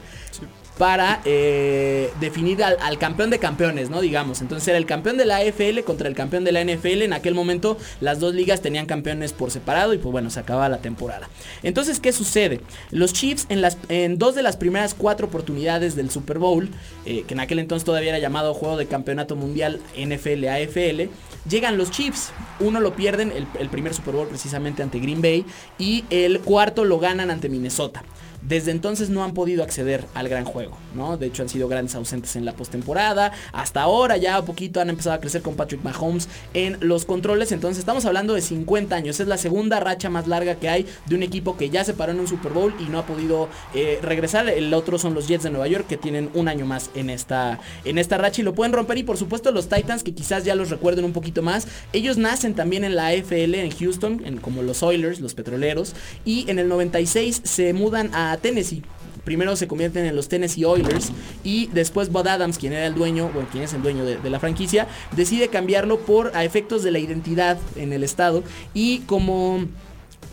[0.78, 4.00] para eh, definir al, campeón de campeones, ¿no?
[4.00, 4.40] Digamos.
[4.40, 7.02] Entonces era el campeón de la AFL contra el campeón de la NFL.
[7.02, 10.68] En aquel momento las dos ligas tenían campeones por separado y pues bueno, se acababa
[10.68, 11.28] la temporada.
[11.62, 12.60] Entonces, ¿qué sucede?
[12.90, 16.68] Los Chiefs en, dos de las primeras cuatro oportunidades del Super Bowl,
[17.06, 21.08] eh, que en aquel entonces todavía era llamado Juego de Campeonato Mundial NFL-AFL,
[21.48, 22.32] llegan los Chiefs.
[22.58, 25.44] Uno lo pierden, el primer Super Bowl precisamente ante Green Bay,
[25.78, 28.02] y el cuarto lo ganan ante Minnesota.
[28.46, 31.16] Desde entonces no han podido acceder al gran juego, ¿no?
[31.16, 33.32] De hecho han sido grandes ausentes en la postemporada.
[33.52, 37.52] Hasta ahora ya un poquito han empezado a crecer con Patrick Mahomes en los controles.
[37.52, 39.18] Entonces estamos hablando de 50 años.
[39.20, 42.12] Es la segunda racha más larga que hay de un equipo que ya se paró
[42.12, 44.48] en un Super Bowl y no ha podido eh, regresar.
[44.48, 47.60] El otro son los Jets de Nueva York que tienen un año más en esta,
[47.84, 48.98] en esta racha y lo pueden romper.
[48.98, 51.66] Y por supuesto los Titans que quizás ya los recuerden un poquito más.
[51.92, 55.94] Ellos nacen también en la AFL en Houston, en, como los Oilers, los petroleros.
[56.24, 58.82] Y en el 96 se mudan a Tennessee.
[59.24, 61.10] Primero se convierten en los Tennessee Oilers
[61.42, 64.30] y después Bud Adams, quien era el dueño, bueno, quien es el dueño de, de,
[64.30, 68.44] la franquicia, decide cambiarlo por a efectos de la identidad en el estado
[68.74, 69.66] y como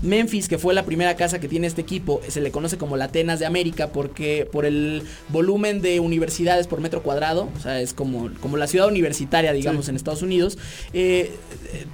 [0.01, 3.05] Memphis, que fue la primera casa que tiene este equipo, se le conoce como la
[3.05, 7.93] Atenas de América porque por el volumen de universidades por metro cuadrado, o sea, es
[7.93, 9.91] como, como la ciudad universitaria, digamos, sí.
[9.91, 10.57] en Estados Unidos,
[10.93, 11.31] eh,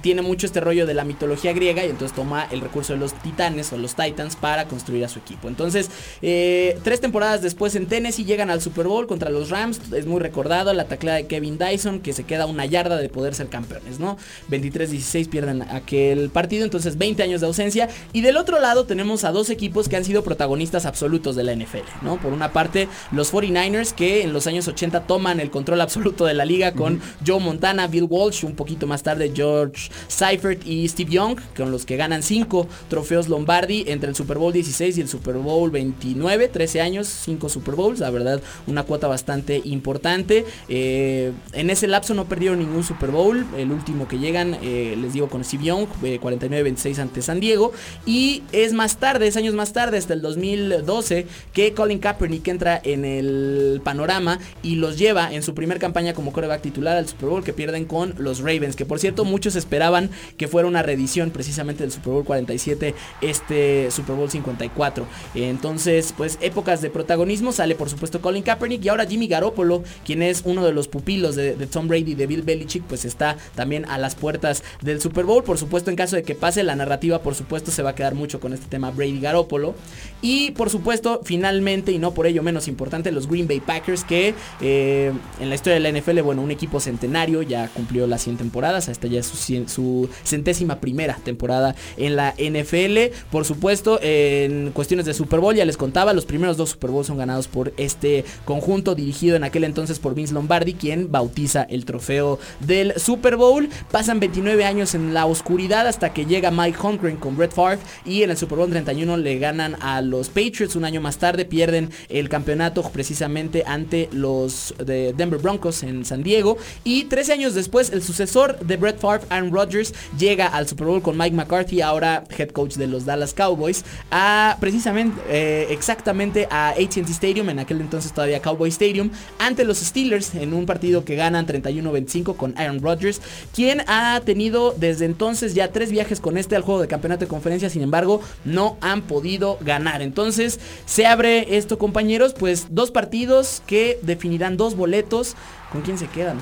[0.00, 3.14] tiene mucho este rollo de la mitología griega y entonces toma el recurso de los
[3.22, 5.48] titanes o los titans para construir a su equipo.
[5.48, 5.90] Entonces,
[6.22, 10.20] eh, tres temporadas después en Tennessee llegan al Super Bowl contra los Rams, es muy
[10.20, 13.98] recordado la taclea de Kevin Dyson, que se queda una yarda de poder ser campeones,
[13.98, 14.16] ¿no?
[14.50, 19.32] 23-16 pierden aquel partido, entonces 20 años de ausencia y del otro lado tenemos a
[19.32, 22.18] dos equipos que han sido protagonistas absolutos de la NFL, ¿no?
[22.20, 26.34] Por una parte, los 49ers que en los años 80 toman el control absoluto de
[26.34, 27.26] la liga con uh -huh.
[27.26, 31.84] Joe Montana, Bill Walsh, un poquito más tarde George Seifert y Steve Young, con los
[31.84, 36.48] que ganan cinco trofeos Lombardi entre el Super Bowl 16 y el Super Bowl 29,
[36.48, 40.44] 13 años, cinco Super Bowls, la verdad, una cuota bastante importante.
[40.68, 45.12] Eh, en ese lapso no perdieron ningún Super Bowl, el último que llegan, eh, les
[45.12, 47.72] digo, con Steve Young, eh, 49-26 ante San Diego.
[48.06, 52.80] Y es más tarde, es años más tarde, hasta el 2012, que Colin Kaepernick entra
[52.82, 57.28] en el panorama y los lleva en su primer campaña como coreback titular al Super
[57.28, 61.30] Bowl que pierden con los Ravens, que por cierto muchos esperaban que fuera una reedición
[61.30, 65.06] precisamente del Super Bowl 47, este Super Bowl 54.
[65.34, 70.22] Entonces, pues épocas de protagonismo, sale por supuesto Colin Kaepernick y ahora Jimmy Garoppolo, quien
[70.22, 73.84] es uno de los pupilos de, de Tom Brady de Bill Belichick, pues está también
[73.86, 75.44] a las puertas del Super Bowl.
[75.44, 78.16] Por supuesto, en caso de que pase la narrativa, por supuesto, se va a quedar
[78.16, 79.76] mucho con este tema Brady Garoppolo.
[80.20, 84.34] Y por supuesto, finalmente, y no por ello menos importante, los Green Bay Packers, que
[84.60, 88.38] eh, en la historia de la NFL, bueno, un equipo centenario, ya cumplió las 100
[88.38, 89.36] temporadas, esta ya es su,
[89.68, 93.14] su centésima primera temporada en la NFL.
[93.30, 97.06] Por supuesto, en cuestiones de Super Bowl, ya les contaba, los primeros dos Super Bowls
[97.06, 101.84] son ganados por este conjunto dirigido en aquel entonces por Vince Lombardi, quien bautiza el
[101.84, 103.68] trofeo del Super Bowl.
[103.92, 108.22] Pasan 29 años en la oscuridad hasta que llega Mike Holmgren con Brett Favre y
[108.22, 110.76] en el Super Bowl 31 le ganan a los Patriots.
[110.76, 116.22] Un año más tarde pierden el campeonato precisamente ante los de Denver Broncos en San
[116.22, 116.56] Diego.
[116.84, 121.02] Y 13 años después, el sucesor de Brett Favre, Aaron Rodgers, llega al Super Bowl
[121.02, 126.68] con Mike McCarthy, ahora head coach de los Dallas Cowboys, a precisamente, eh, exactamente a
[126.70, 131.16] AT&T Stadium, en aquel entonces todavía Cowboy Stadium, ante los Steelers en un partido que
[131.16, 133.20] ganan 31-25 con Aaron Rodgers,
[133.52, 137.28] quien ha tenido desde entonces ya tres viajes con este al juego de campeonato de
[137.28, 140.02] conferencia, sin embargo, no han podido ganar.
[140.02, 145.34] Entonces, se abre esto, compañeros, pues dos partidos que definirán dos boletos.
[145.72, 146.38] ¿Con quién se quedan?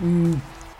[0.00, 0.34] Mm,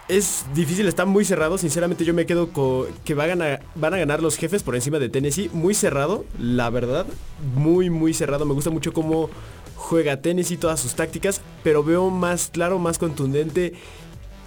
[0.08, 1.58] es difícil, está muy cerrado.
[1.58, 4.98] Sinceramente, yo me quedo con que van a, van a ganar los jefes por encima
[4.98, 5.50] de Tennessee.
[5.52, 7.06] Muy cerrado, la verdad.
[7.54, 8.44] Muy, muy cerrado.
[8.46, 9.30] Me gusta mucho cómo
[9.74, 11.40] juega Tennessee, todas sus tácticas.
[11.64, 13.74] Pero veo más claro, más contundente.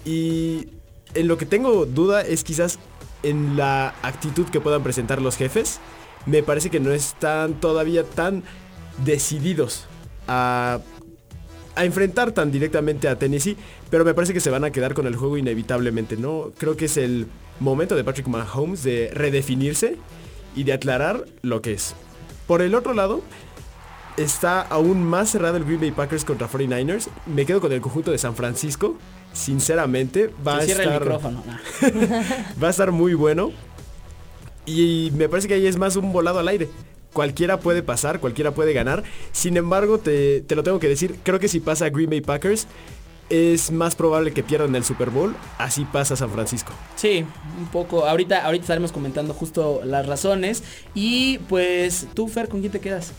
[0.05, 0.67] Y
[1.13, 2.79] en lo que tengo duda es quizás
[3.23, 5.79] en la actitud que puedan presentar los jefes.
[6.25, 8.43] Me parece que no están todavía tan
[9.03, 9.85] decididos
[10.27, 10.79] a,
[11.77, 13.55] enfrentar tan directamente a Tennessee,
[13.89, 16.51] pero me parece que se van a quedar con el juego inevitablemente, ¿no?
[16.57, 17.27] Creo que es el
[17.61, 19.95] momento de Patrick Mahomes de redefinirse
[20.55, 21.95] y de aclarar lo que es.
[22.47, 23.21] Por el otro lado,
[24.17, 27.07] está aún más cerrado el Green Bay Packers contra 49ers.
[27.25, 28.97] Me quedo con el conjunto de San Francisco.
[29.33, 30.85] Sinceramente, va a estar.
[30.85, 31.43] El micrófono.
[32.63, 33.51] va a estar muy bueno.
[34.65, 36.69] Y me parece que ahí es más un volado al aire.
[37.13, 39.03] Cualquiera puede pasar, cualquiera puede ganar.
[39.31, 42.67] Sin embargo, te, te, lo tengo que decir, creo que si pasa Green Bay Packers,
[43.29, 45.35] es más probable que pierdan el Super Bowl.
[45.57, 46.73] Así pasa San Francisco.
[46.95, 47.25] Sí,
[47.59, 48.05] un poco.
[48.05, 50.63] Ahorita, ahorita estaremos comentando justo las razones.
[50.93, 53.13] Y pues, tú, Fer, ¿con quién te quedas?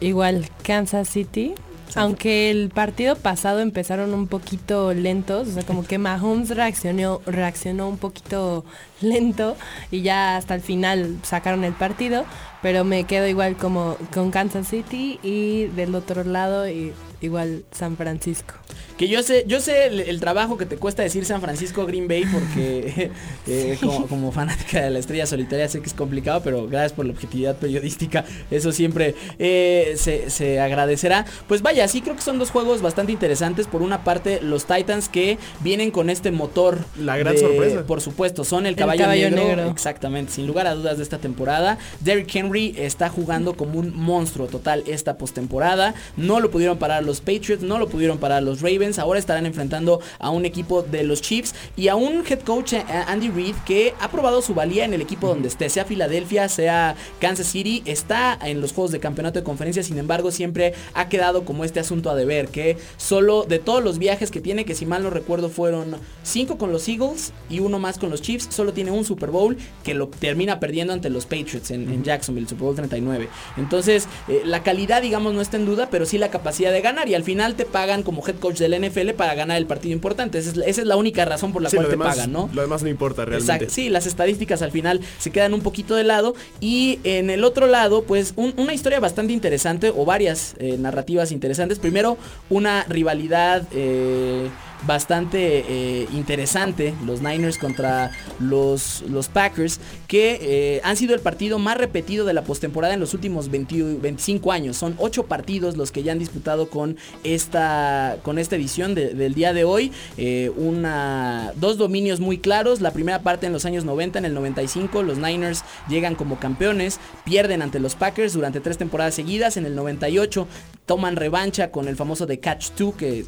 [0.00, 1.54] Igual, Kansas City.
[1.96, 7.88] Aunque el partido pasado empezaron un poquito lentos, o sea, como que Mahomes reaccionó, reaccionó
[7.88, 8.64] un poquito
[9.00, 9.56] lento
[9.90, 12.24] y ya hasta el final sacaron el partido,
[12.62, 17.96] pero me quedo igual como con Kansas City y del otro lado y igual San
[17.96, 18.54] Francisco.
[18.96, 22.24] Que yo sé, yo sé el, trabajo que te cuesta decir San Francisco Green Bay
[22.30, 23.10] porque
[23.46, 27.12] eh, como, fanática de la estrella solitaria sé que es complicado, pero gracias por la
[27.12, 31.24] objetividad periodística, eso siempre eh, se, agradecerá.
[31.48, 33.66] Pues vaya, sí creo que son dos juegos bastante interesantes.
[33.66, 36.78] Por una parte, los Titans que vienen con este motor.
[36.98, 37.84] La gran sorpresa.
[37.86, 41.78] Por supuesto, son el caballo, negro, Exactamente, sin lugar a dudas de esta temporada.
[42.00, 45.94] Derrick Henry está jugando como un monstruo total esta postemporada.
[46.16, 50.00] No lo pudieron parar los Patriots, no lo pudieron parar los Ravens ahora estarán enfrentando
[50.18, 53.94] a un equipo de los Chiefs y a un head coach eh, Andy Reid que
[54.00, 58.38] ha probado su valía en el equipo donde esté, sea Filadelfia, sea Kansas City, está
[58.42, 62.10] en los juegos de campeonato de conferencia, sin embargo siempre ha quedado como este asunto
[62.10, 65.48] a deber, que solo de todos los viajes que tiene, que si mal no recuerdo
[65.48, 69.30] fueron cinco con los Eagles y uno más con los Chiefs, solo tiene un Super
[69.30, 73.28] Bowl que lo termina perdiendo ante los Patriots en, Jacksonville, Super Bowl 39.
[73.56, 77.01] Entonces, eh, la calidad, digamos, no está en duda, pero sí la capacidad de ganar
[77.08, 80.38] y al final te pagan como head coach del NFL para ganar el partido importante.
[80.38, 82.50] Esa es, la única razón por la cual te pagan, ¿no?
[82.52, 83.70] Lo demás no importa realmente.
[83.70, 86.34] Sí, las estadísticas al final se quedan un poquito de lado.
[86.60, 91.78] Y en el otro lado, pues una historia bastante interesante o varias eh, narrativas interesantes.
[91.78, 92.16] Primero,
[92.50, 93.66] una rivalidad...
[93.72, 94.48] Eh,
[94.86, 101.58] bastante eh, interesante, los Niners contra los, los Packers, que eh, han sido el partido
[101.58, 104.76] más repetido de la postemporada en los últimos 25 años.
[104.76, 109.52] Son 8 partidos los que ya han disputado con esta, con esta edición del día
[109.52, 109.92] de hoy.
[110.16, 112.80] Eh, una, dos dominios muy claros.
[112.80, 116.98] La primera parte en los años 90, en el 95, los Niners llegan como campeones,
[117.24, 119.56] pierden ante los Packers durante tres temporadas seguidas.
[119.56, 120.46] En el 98
[120.86, 123.24] toman revancha con el famoso de Catch 2, que,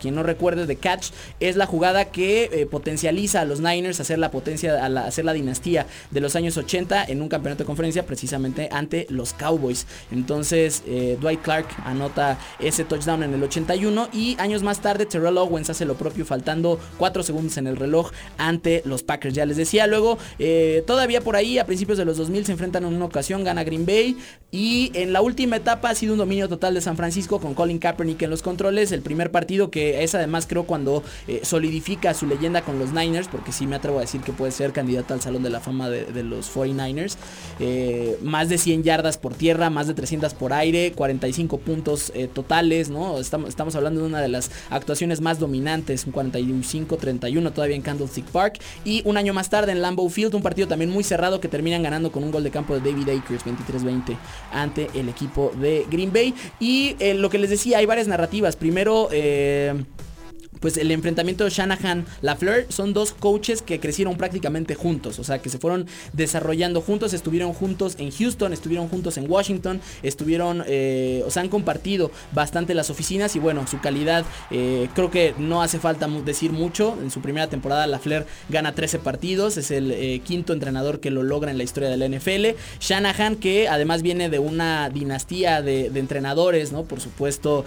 [0.00, 0.95] quien no recuerde de Catch
[1.40, 5.24] es la jugada que eh, potencializa a los Niners a hacer la potencia, a, hacer
[5.24, 9.86] la dinastía de los años 80 en un campeonato de conferencia precisamente ante los Cowboys.
[10.10, 15.38] Entonces eh, Dwight Clark anota ese touchdown en el 81 y años más tarde Terrell
[15.38, 19.34] Owens hace lo propio faltando 4 segundos en el reloj ante los Packers.
[19.34, 22.84] Ya les decía, luego eh, todavía por ahí a principios de los 2000 se enfrentan
[22.84, 24.16] en una ocasión, gana Green Bay
[24.50, 27.78] y en la última etapa ha sido un dominio total de San Francisco con Colin
[27.78, 28.92] Kaepernick en los controles.
[28.92, 30.85] El primer partido que es además creo cuando
[31.26, 34.52] eh, solidifica su leyenda con los Niners, porque sí me atrevo a decir que puede
[34.52, 37.16] ser candidato al Salón de la Fama de, los 49ers.
[37.60, 42.28] Eh, más de 100 yardas por tierra, más de 300 por aire, 45 puntos eh,
[42.32, 43.18] totales, ¿no?
[43.18, 48.26] Estamos, estamos hablando de una de las actuaciones más dominantes, un 45-31 todavía en Candlestick
[48.26, 48.60] Park.
[48.84, 51.82] Y un año más tarde en Lambeau Field, un partido también muy cerrado que terminan
[51.82, 54.16] ganando con un gol de campo de David Akers, 23-20,
[54.52, 56.34] ante el equipo de Green Bay.
[56.60, 58.56] Y lo que les decía, hay varias narrativas.
[58.56, 59.08] Primero,
[60.60, 65.40] pues el enfrentamiento de Shanahan Lafleur son dos coaches que crecieron prácticamente juntos, o sea,
[65.40, 71.22] que se fueron desarrollando juntos, estuvieron juntos en Houston, estuvieron juntos en Washington, estuvieron, eh,
[71.26, 75.62] o sea, han compartido bastante las oficinas y bueno, su calidad, eh, creo que no
[75.62, 80.20] hace falta decir mucho, en su primera temporada Lafleur gana 13 partidos, es el eh,
[80.24, 84.28] quinto entrenador que lo logra en la historia de la NFL, Shanahan que además viene
[84.30, 86.84] de una dinastía de, de entrenadores, ¿no?
[86.84, 87.64] Por supuesto,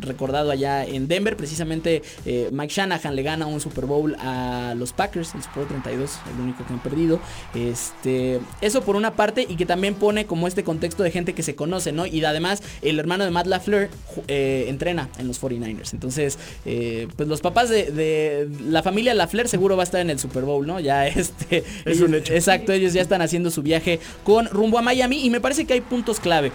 [0.00, 4.92] recordado allá en Denver, precisamente eh, Mike Shanahan le gana un Super Bowl a los
[4.92, 7.20] Packers, el Super Bowl 32, el único que han perdido.
[7.54, 11.42] Este, eso por una parte y que también pone como este contexto de gente que
[11.42, 12.06] se conoce, ¿no?
[12.06, 13.88] Y además el hermano de Matt LaFleur
[14.26, 15.92] eh, entrena en los 49ers.
[15.92, 20.18] Entonces, eh, pues los papás de, la familia LaFleur seguro va a estar en el
[20.18, 20.80] Super Bowl, ¿no?
[20.80, 21.64] Ya este...
[21.84, 22.34] Es un hecho.
[22.34, 25.74] Exacto, ellos ya están haciendo su viaje con rumbo a Miami y me parece que
[25.74, 26.52] hay puntos clave.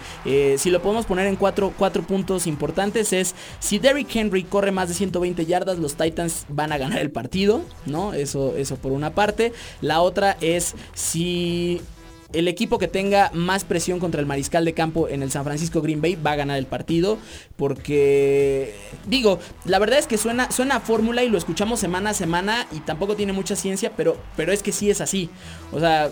[0.57, 4.89] si lo podemos poner en cuatro, cuatro puntos importantes es si Derrick Henry corre más
[4.89, 8.14] de 100 120 yardas, los Titans van a ganar el partido, ¿no?
[8.14, 9.53] Eso, eso por una parte.
[9.82, 11.82] La otra es si
[12.34, 15.82] el equipo que tenga más presión contra el mariscal de campo en el San Francisco
[15.82, 17.20] Green Bay va a ganar el partido.
[17.55, 22.14] Porque, digo, la verdad es que suena, suena a fórmula y lo escuchamos semana a
[22.14, 25.30] semana y tampoco tiene mucha ciencia, pero, pero es que sí es así.
[25.72, 26.09] O sea,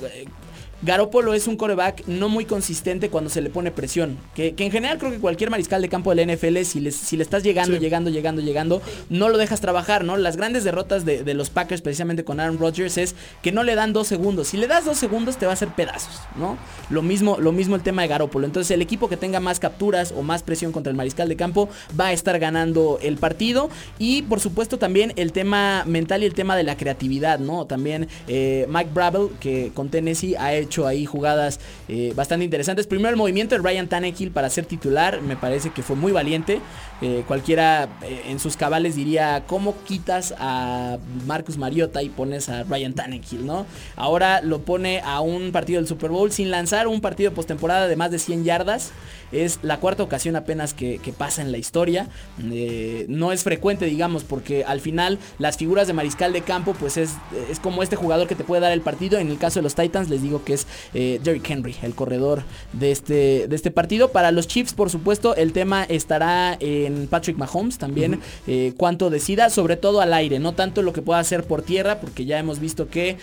[0.84, 4.18] Garópolo es un coreback no muy consistente cuando se le pone presión.
[4.36, 7.44] Que, en general creo que cualquier mariscal de campo del NFL, si, si le estás
[7.44, 10.18] llegando, llegando, llegando, llegando, no lo dejas trabajar, ¿no?
[10.18, 13.94] Las grandes derrotas de, los Packers, precisamente con Aaron Rodgers, es que no le dan
[13.94, 14.50] dos segundos.
[14.50, 16.58] Si le das dos segundos, te va a hacer pedazos, ¿no?
[16.90, 18.46] Lo mismo, lo mismo el tema de Garópolo.
[18.48, 21.70] Entonces, el equipo que tenga más capturas o más presión contra el mariscal de campo
[22.00, 23.70] va a estar ganando el partido.
[24.00, 27.66] Y por supuesto, también el tema mental y el tema de la creatividad, ¿no?
[27.66, 32.88] También eh, Mike Bravel, que con Tennessee ha hecho ahí jugadas eh, bastante interesantes.
[32.88, 36.62] Primero el movimiento de Ryan Tannehill para ser titular, me parece que fue muy valiente.
[37.02, 42.64] Eh, cualquiera eh, en sus cabales diría, ¿cómo quitas a Marcus Mariota y pones a
[42.64, 43.66] Ryan Tannehill, no?
[43.96, 47.96] Ahora lo pone a un partido del Super Bowl sin lanzar un partido postemporada de
[47.96, 48.92] más de 100 yardas.
[49.32, 52.08] Es la cuarta ocasión apenas que, pasa en la historia.
[52.52, 56.98] Eh, no es frecuente, digamos, porque al final las figuras de mariscal de campo, pues
[56.98, 57.12] es,
[57.50, 59.20] es, como este jugador que te puede dar el partido.
[59.20, 62.44] En el caso de los Titans, les digo que es eh, Derrick Henry, el corredor
[62.74, 64.12] de este, de este partido.
[64.12, 68.20] Para los Chiefs, por supuesto, el tema estará en Patrick Mahomes también.
[68.48, 72.00] Eh, cuánto decida, sobre todo al aire, no tanto lo que pueda hacer por tierra,
[72.00, 73.18] porque ya hemos visto que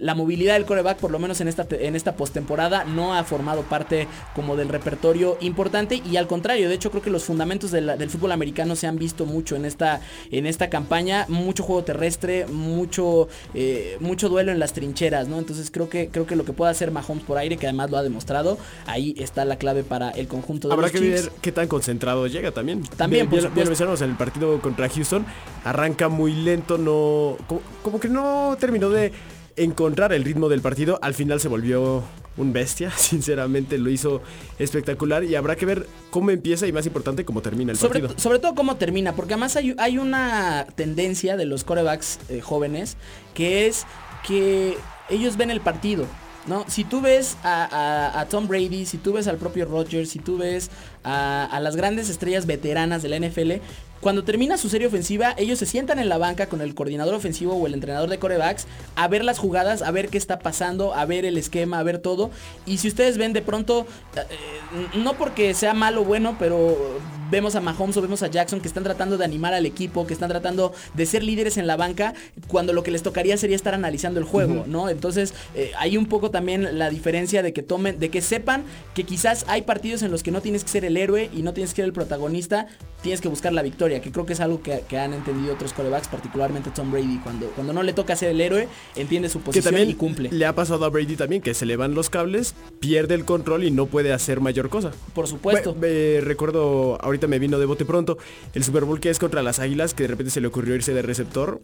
[0.00, 3.62] la movilidad del coreback, por lo menos en esta, en esta postemporada, no ha formado
[3.62, 8.10] parte como del repertorio importante y al contrario, de hecho creo que los fundamentos del
[8.10, 13.28] fútbol americano se han visto mucho en esta, en esta campaña, mucho juego terrestre, mucho,
[13.54, 15.38] eh, mucho duelo en las trincheras, ¿no?
[15.38, 17.96] Entonces creo que, creo que lo que puede hacer Mahomes por aire, que además lo
[17.98, 21.52] ha demostrado, ahí está la clave para el conjunto de Habrá los que ver qué
[21.52, 22.82] tan concentrado llega también.
[22.96, 25.26] También, bien, bien, lo en el partido contra Houston,
[25.64, 27.36] arranca muy lento, no,
[27.82, 29.12] como que no terminó de
[29.56, 32.02] encontrar el ritmo del partido, al final se volvió
[32.36, 34.22] un bestia, sinceramente lo hizo
[34.58, 38.18] espectacular y habrá que ver cómo empieza y más importante cómo termina el sobre, partido.
[38.18, 42.96] Sobre todo cómo termina, porque además hay, hay una tendencia de los corebacks eh, jóvenes
[43.34, 43.86] que es
[44.26, 44.76] que
[45.10, 46.06] ellos ven el partido.
[46.44, 46.64] ¿No?
[46.66, 50.72] Si tú ves a, Tom Brady, si tú ves al propio Rodgers, si tú ves
[51.04, 53.62] a, a, las grandes estrellas veteranas de la NFL,
[54.02, 57.54] cuando termina su serie ofensiva, ellos se sientan en la banca con el coordinador ofensivo
[57.54, 61.04] o el entrenador de corebacks a ver las jugadas, a ver qué está pasando, a
[61.06, 62.32] ver el esquema, a ver todo.
[62.66, 63.86] Y si ustedes ven de pronto,
[64.16, 66.98] eh, no porque sea malo o bueno, pero
[67.30, 70.14] vemos a Mahomes o vemos a Jackson que están tratando de animar al equipo, que
[70.14, 72.12] están tratando de ser líderes en la banca,
[72.48, 74.88] cuando lo que les tocaría sería estar analizando el juego, ¿no?
[74.88, 79.04] Entonces eh, hay un poco también la diferencia de que tomen, de que sepan que
[79.04, 81.70] quizás hay partidos en los que no tienes que ser el héroe y no tienes
[81.70, 82.66] que ser el protagonista,
[83.00, 86.08] tienes que buscar la victoria que creo que es algo que, han entendido otros corebacks,
[86.08, 87.18] particularmente Tom Brady.
[87.22, 90.30] Cuando, cuando no le toca ser el héroe, entiende su posición y cumple.
[90.30, 93.64] Le ha pasado a Brady también, que se le van los cables, pierde el control
[93.64, 94.92] y no puede hacer mayor cosa.
[95.14, 95.76] Por supuesto.
[95.80, 98.18] recuerdo, ahorita me vino de bote pronto,
[98.54, 100.94] el Super Bowl que es contra las Águilas, que de repente se le ocurrió irse
[100.94, 101.60] de receptor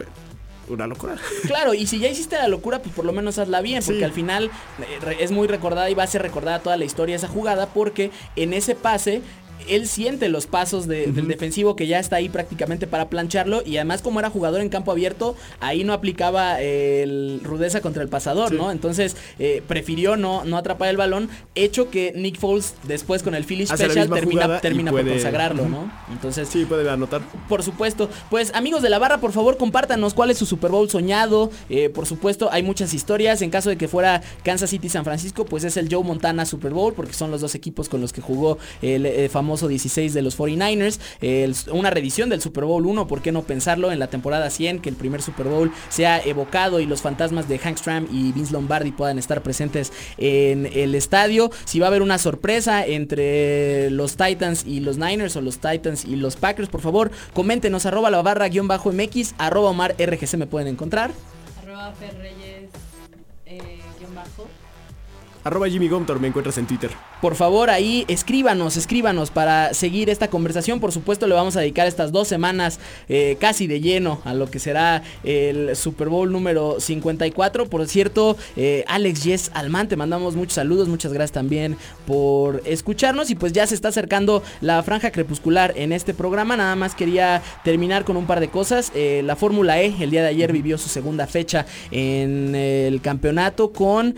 [0.69, 1.17] una locura.
[1.47, 4.13] Claro, y si ya hiciste la locura, pues por lo menos hazla bien, porque al
[4.13, 4.51] final
[4.81, 8.11] eh, es muy recordada y va a ser recordada toda la historia esa jugada, porque
[8.37, 9.23] en ese pase
[9.69, 14.03] él siente los pasos del defensivo que ya está ahí prácticamente para plancharlo y además
[14.03, 18.71] como era jugador en campo abierto, ahí no aplicaba el rudeza contra el pasador, ¿no?
[18.71, 23.45] Entonces eh, prefirió no, no atrapar el balón, hecho que Nick Foles después con el
[23.45, 25.91] Philly Special termina, termina por consagrarlo, ¿no?
[26.13, 26.49] Entonces...
[26.49, 27.21] Sí, puede anotar.
[27.49, 28.09] Por supuesto.
[28.31, 31.51] Pues amigos de la barra, por favor compártanos cuál es su Super Bowl soñado.
[31.69, 33.43] Eh, por supuesto, hay muchas historias.
[33.43, 36.73] En caso de que fuera Kansas City San Francisco, pues es el Joe Montana Super
[36.73, 40.21] Bowl, porque son los dos equipos con los que jugó el eh, famoso 16 de
[40.21, 41.71] los 49ers.
[41.73, 43.91] una revisión del Super Bowl 1, ¿por qué no pensarlo?
[43.91, 47.59] En la temporada 100, que el primer Super Bowl sea evocado y los fantasmas de
[47.59, 51.51] Hank Stram y Vince Lombardi puedan estar presentes en el estadio.
[51.65, 56.05] Si va a haber una sorpresa entre los Titans y los Niners o los Titans
[56.05, 60.37] y los Packers, por favor, coméntenos arroba la barra guion bajo MX, arroba Omar RGC
[60.37, 61.11] me pueden encontrar.
[61.63, 62.58] Arroba Ferreyes.
[65.45, 65.89] Arroba Jimmy
[66.21, 66.91] me encuentras en Twitter.
[67.21, 70.79] Por favor, ahí escríbanos, escríbanos para seguir esta conversación.
[70.79, 72.79] Por supuesto, le vamos a dedicar estas dos semanas
[73.09, 77.67] eh, casi de lleno a lo que será el Super Bowl número 54.
[77.67, 81.77] Por cierto, eh, Alex Yes Alman, te mandamos muchos saludos, muchas gracias también
[82.07, 83.31] por escucharnos.
[83.31, 86.57] Y pues ya se está acercando la franja crepuscular en este programa.
[86.57, 88.93] Nada más quería terminar con un par de cosas.
[88.95, 93.73] Eh, la Fórmula E, el día de ayer vivió su segunda fecha en el campeonato
[93.73, 94.15] con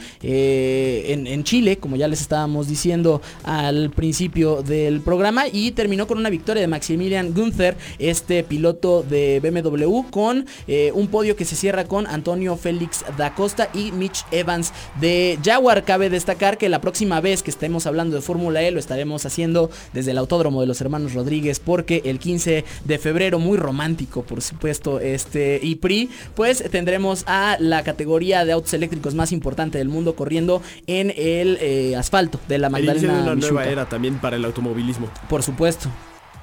[1.13, 6.31] en, Chile, como ya les estábamos diciendo al principio del programa, y terminó con una
[6.31, 11.85] victoria de Maximilian Gunther, este piloto de BMW, con eh, un podio que se cierra
[11.85, 15.85] con Antonio Félix da Costa y Mitch Evans de Jaguar.
[15.85, 19.71] Cabe destacar que la próxima vez que estemos hablando de Fórmula E lo estaremos haciendo
[19.93, 24.43] desde el Autódromo de los Hermanos Rodríguez, porque el 15 de febrero, muy romántico por
[24.43, 30.15] supuesto, este IPRI, pues tendremos a la categoría de autos eléctricos más importante del mundo
[30.15, 33.23] corriendo en en el eh, asfalto de la Magdalena.
[33.23, 35.11] una nueva era también para el automovilismo.
[35.29, 35.89] Por supuesto.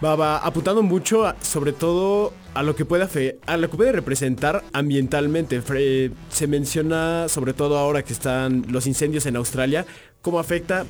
[0.03, 4.63] Va, va apuntando mucho sobre todo a lo que puede a lo que puede representar
[4.73, 5.61] ambientalmente.
[6.29, 9.85] se menciona sobre todo ahora que están los incendios en Australia,
[10.21, 10.85] cómo afecta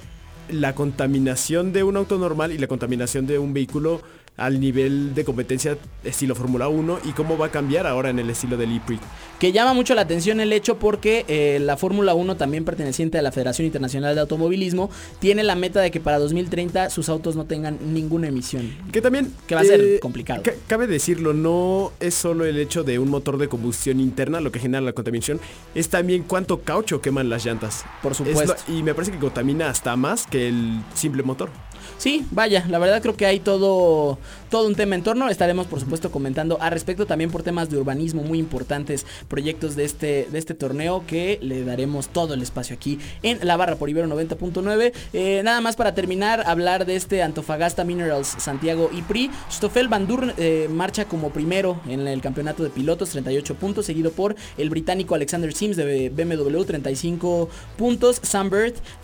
[0.49, 4.01] la contaminación de un auto normal y la contaminación de un vehículo
[4.37, 8.29] al nivel de competencia estilo Fórmula 1 y cómo va a cambiar ahora en el
[8.29, 9.01] estilo del e-Prix.
[9.39, 13.21] Que llama mucho la atención el hecho porque eh, la Fórmula 1, también perteneciente a
[13.21, 17.45] la Federación Internacional de Automovilismo, tiene la meta de que para 2030 sus autos no
[17.45, 18.71] tengan ninguna emisión.
[18.91, 19.33] Que también...
[19.47, 20.43] Que va a ser eh, complicado.
[20.67, 24.59] Cabe decirlo, no es solo el hecho de un motor de combustión interna lo que
[24.59, 25.39] genera la contaminación,
[25.75, 27.85] es también cuánto caucho queman las llantas.
[28.01, 28.55] Por supuesto.
[28.67, 31.49] y me parece que contamina hasta más que el simple motor.
[31.97, 34.19] Sí, vaya, la verdad creo que hay todo,
[34.49, 35.29] todo un tema en torno.
[35.29, 39.85] Estaremos por supuesto comentando al respecto también por temas de urbanismo muy importantes, proyectos de
[39.85, 43.89] este, de este torneo que le daremos todo el espacio aquí en la barra por
[43.89, 44.93] Ibero 90.9.
[45.13, 49.29] Eh, nada más para terminar, hablar de este Antofagasta Minerals Santiago IPRI.
[49.51, 54.35] Stoffel Van eh, marcha como primero en el campeonato de pilotos, 38 puntos, seguido por
[54.57, 58.19] el británico Alexander Sims de BMW, 35 puntos.
[58.23, 58.47] Sam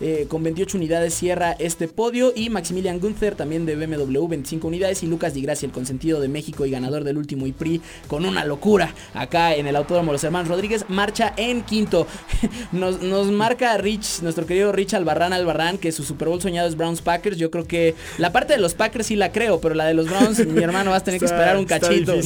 [0.00, 5.02] eh, con 28 unidades cierra este podio y Maximiliano Gunther, también de BMW, 25 unidades.
[5.02, 8.44] Y Lucas Di Gracia, el consentido de México y ganador del último IPRI, con una
[8.44, 12.06] locura acá en el Autódromo Los Hermanos Rodríguez, marcha en quinto.
[12.72, 17.02] Nos, marca Rich, nuestro querido Rich Albarrán Albarrán, que su Super Bowl soñado es Browns
[17.02, 17.36] Packers.
[17.36, 20.08] Yo creo que la parte de los Packers sí la creo, pero la de los
[20.08, 22.14] Browns, mi hermano, vas a tener que esperar un cachito.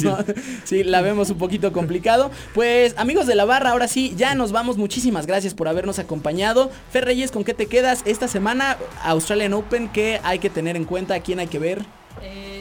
[0.65, 2.31] Sí, la vemos un poquito complicado.
[2.55, 4.77] Pues amigos de la barra, ahora sí, ya nos vamos.
[4.77, 6.71] Muchísimas gracias por habernos acompañado.
[6.91, 8.77] Fer Reyes, ¿con qué te quedas esta semana?
[9.03, 11.15] Australian Open, que hay que tener en cuenta?
[11.15, 11.85] ¿A quién hay que ver?
[12.23, 12.58] Eh,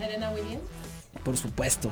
[0.00, 0.64] Serena Williams.
[1.24, 1.90] Por supuesto.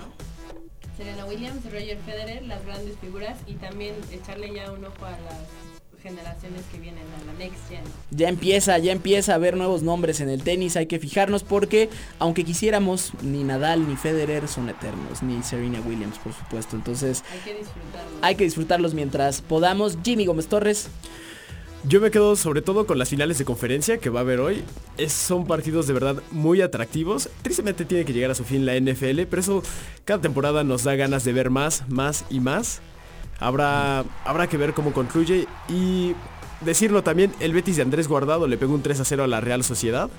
[0.97, 6.03] Serena Williams, Roger Federer, las grandes figuras y también echarle ya un ojo a las
[6.03, 7.83] generaciones que vienen a la next gen.
[8.11, 11.91] Ya empieza, ya empieza a haber nuevos nombres en el tenis, hay que fijarnos porque
[12.19, 16.77] aunque quisiéramos, ni Nadal ni Federer son eternos, ni Serena Williams, por supuesto.
[16.77, 18.13] Entonces, hay que disfrutarlos.
[18.23, 19.99] Hay que disfrutarlos mientras podamos.
[20.03, 20.89] Jimmy Gómez Torres.
[21.85, 24.65] Yo me quedo sobre todo con las finales de conferencia que va a haber hoy.
[25.07, 27.31] Son partidos de verdad muy atractivos.
[27.43, 29.63] Tristemente tiene que llegar a su fin la NFL, pero eso
[30.05, 32.81] cada temporada nos da ganas de ver más, más y más.
[33.39, 36.15] Habrá, habrá que ver cómo concluye y
[36.63, 39.41] decirlo también, el Betis de Andrés Guardado le pegó un 3 a 0 a la
[39.41, 40.11] Real Sociedad.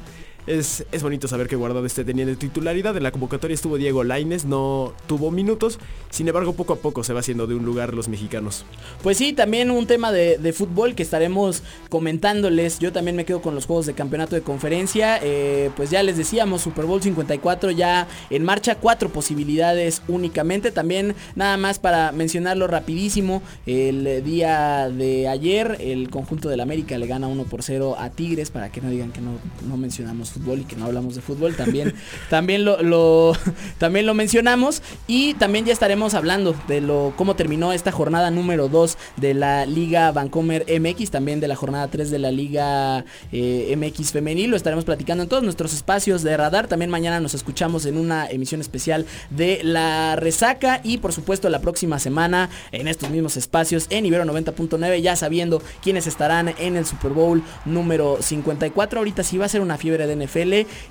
[0.50, 2.98] Es, bonito saber que Guardado esté teniendo titularidad.
[2.98, 5.78] En la convocatoria estuvo Diego Laines, no tuvo minutos.
[6.10, 8.66] Sin embargo, poco a poco se va haciendo de un lugar los mexicanos.
[9.04, 12.80] Pues sí, también un tema de, fútbol que estaremos comentándoles.
[12.80, 15.20] Yo también me quedo con los juegos de campeonato de conferencia.
[15.22, 18.74] Eh, pues ya les decíamos, Super Bowl 54 ya en marcha.
[18.74, 20.72] Cuatro posibilidades únicamente.
[20.72, 23.44] También nada más para mencionarlo rapidísimo.
[23.68, 28.50] El día de ayer, el conjunto del América le gana 1 por 0 a Tigres.
[28.50, 29.34] Para que no digan que no,
[29.68, 31.94] no mencionamos y que no hablamos de fútbol, también,
[32.30, 33.34] también, lo,
[33.78, 34.82] también lo mencionamos.
[35.08, 39.66] Y también ya estaremos hablando de lo cómo terminó esta jornada número 2 de la
[39.66, 44.50] Liga Vancomer MX, también de la jornada 3 de la Liga eh, MX Femenil.
[44.50, 46.68] Lo estaremos platicando en todos nuestros espacios de radar.
[46.68, 50.82] También mañana nos escuchamos en una emisión especial de La Resaca.
[50.84, 55.62] Y por supuesto la próxima semana en estos mismos espacios en Ibero 90.9, ya sabiendo
[55.84, 59.00] quiénes estarán en el Super Bowl número 54.
[59.00, 60.29] Ahorita sí va a ser una fiebre de NFL.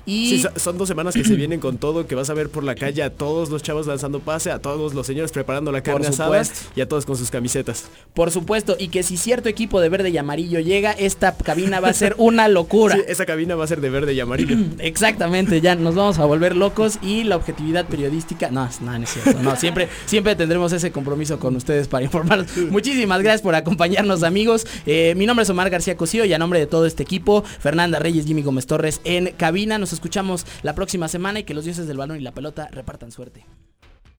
[0.05, 2.75] Y son dos semanas que se vienen con todo, que vas a ver por la
[2.75, 6.41] calle a todos los chavos lanzando pase, a todos los señores preparando la carne asada
[6.75, 7.89] y a todos con sus camisetas.
[8.13, 11.89] Por supuesto, y que si cierto equipo de verde y amarillo llega, esta cabina va
[11.89, 12.97] a ser una locura.
[13.07, 14.57] esa cabina va a ser de verde y amarillo.
[14.79, 19.41] Exactamente, ya nos vamos a volver locos y la objetividad periodística, no, no, es cierto,
[19.41, 22.55] no, siempre, siempre tendremos ese compromiso con ustedes para informarnos.
[22.69, 24.65] Muchísimas gracias por acompañarnos amigos.
[24.85, 27.99] Eh, mi nombre es Omar García Cosío y a nombre de todo este equipo, Fernanda
[27.99, 29.77] Reyes, Jimmy Gómez Torres, en cabina.
[29.77, 33.11] Nos escuchamos la próxima semana y que los dioses del balón y la pelota repartan
[33.11, 33.45] suerte.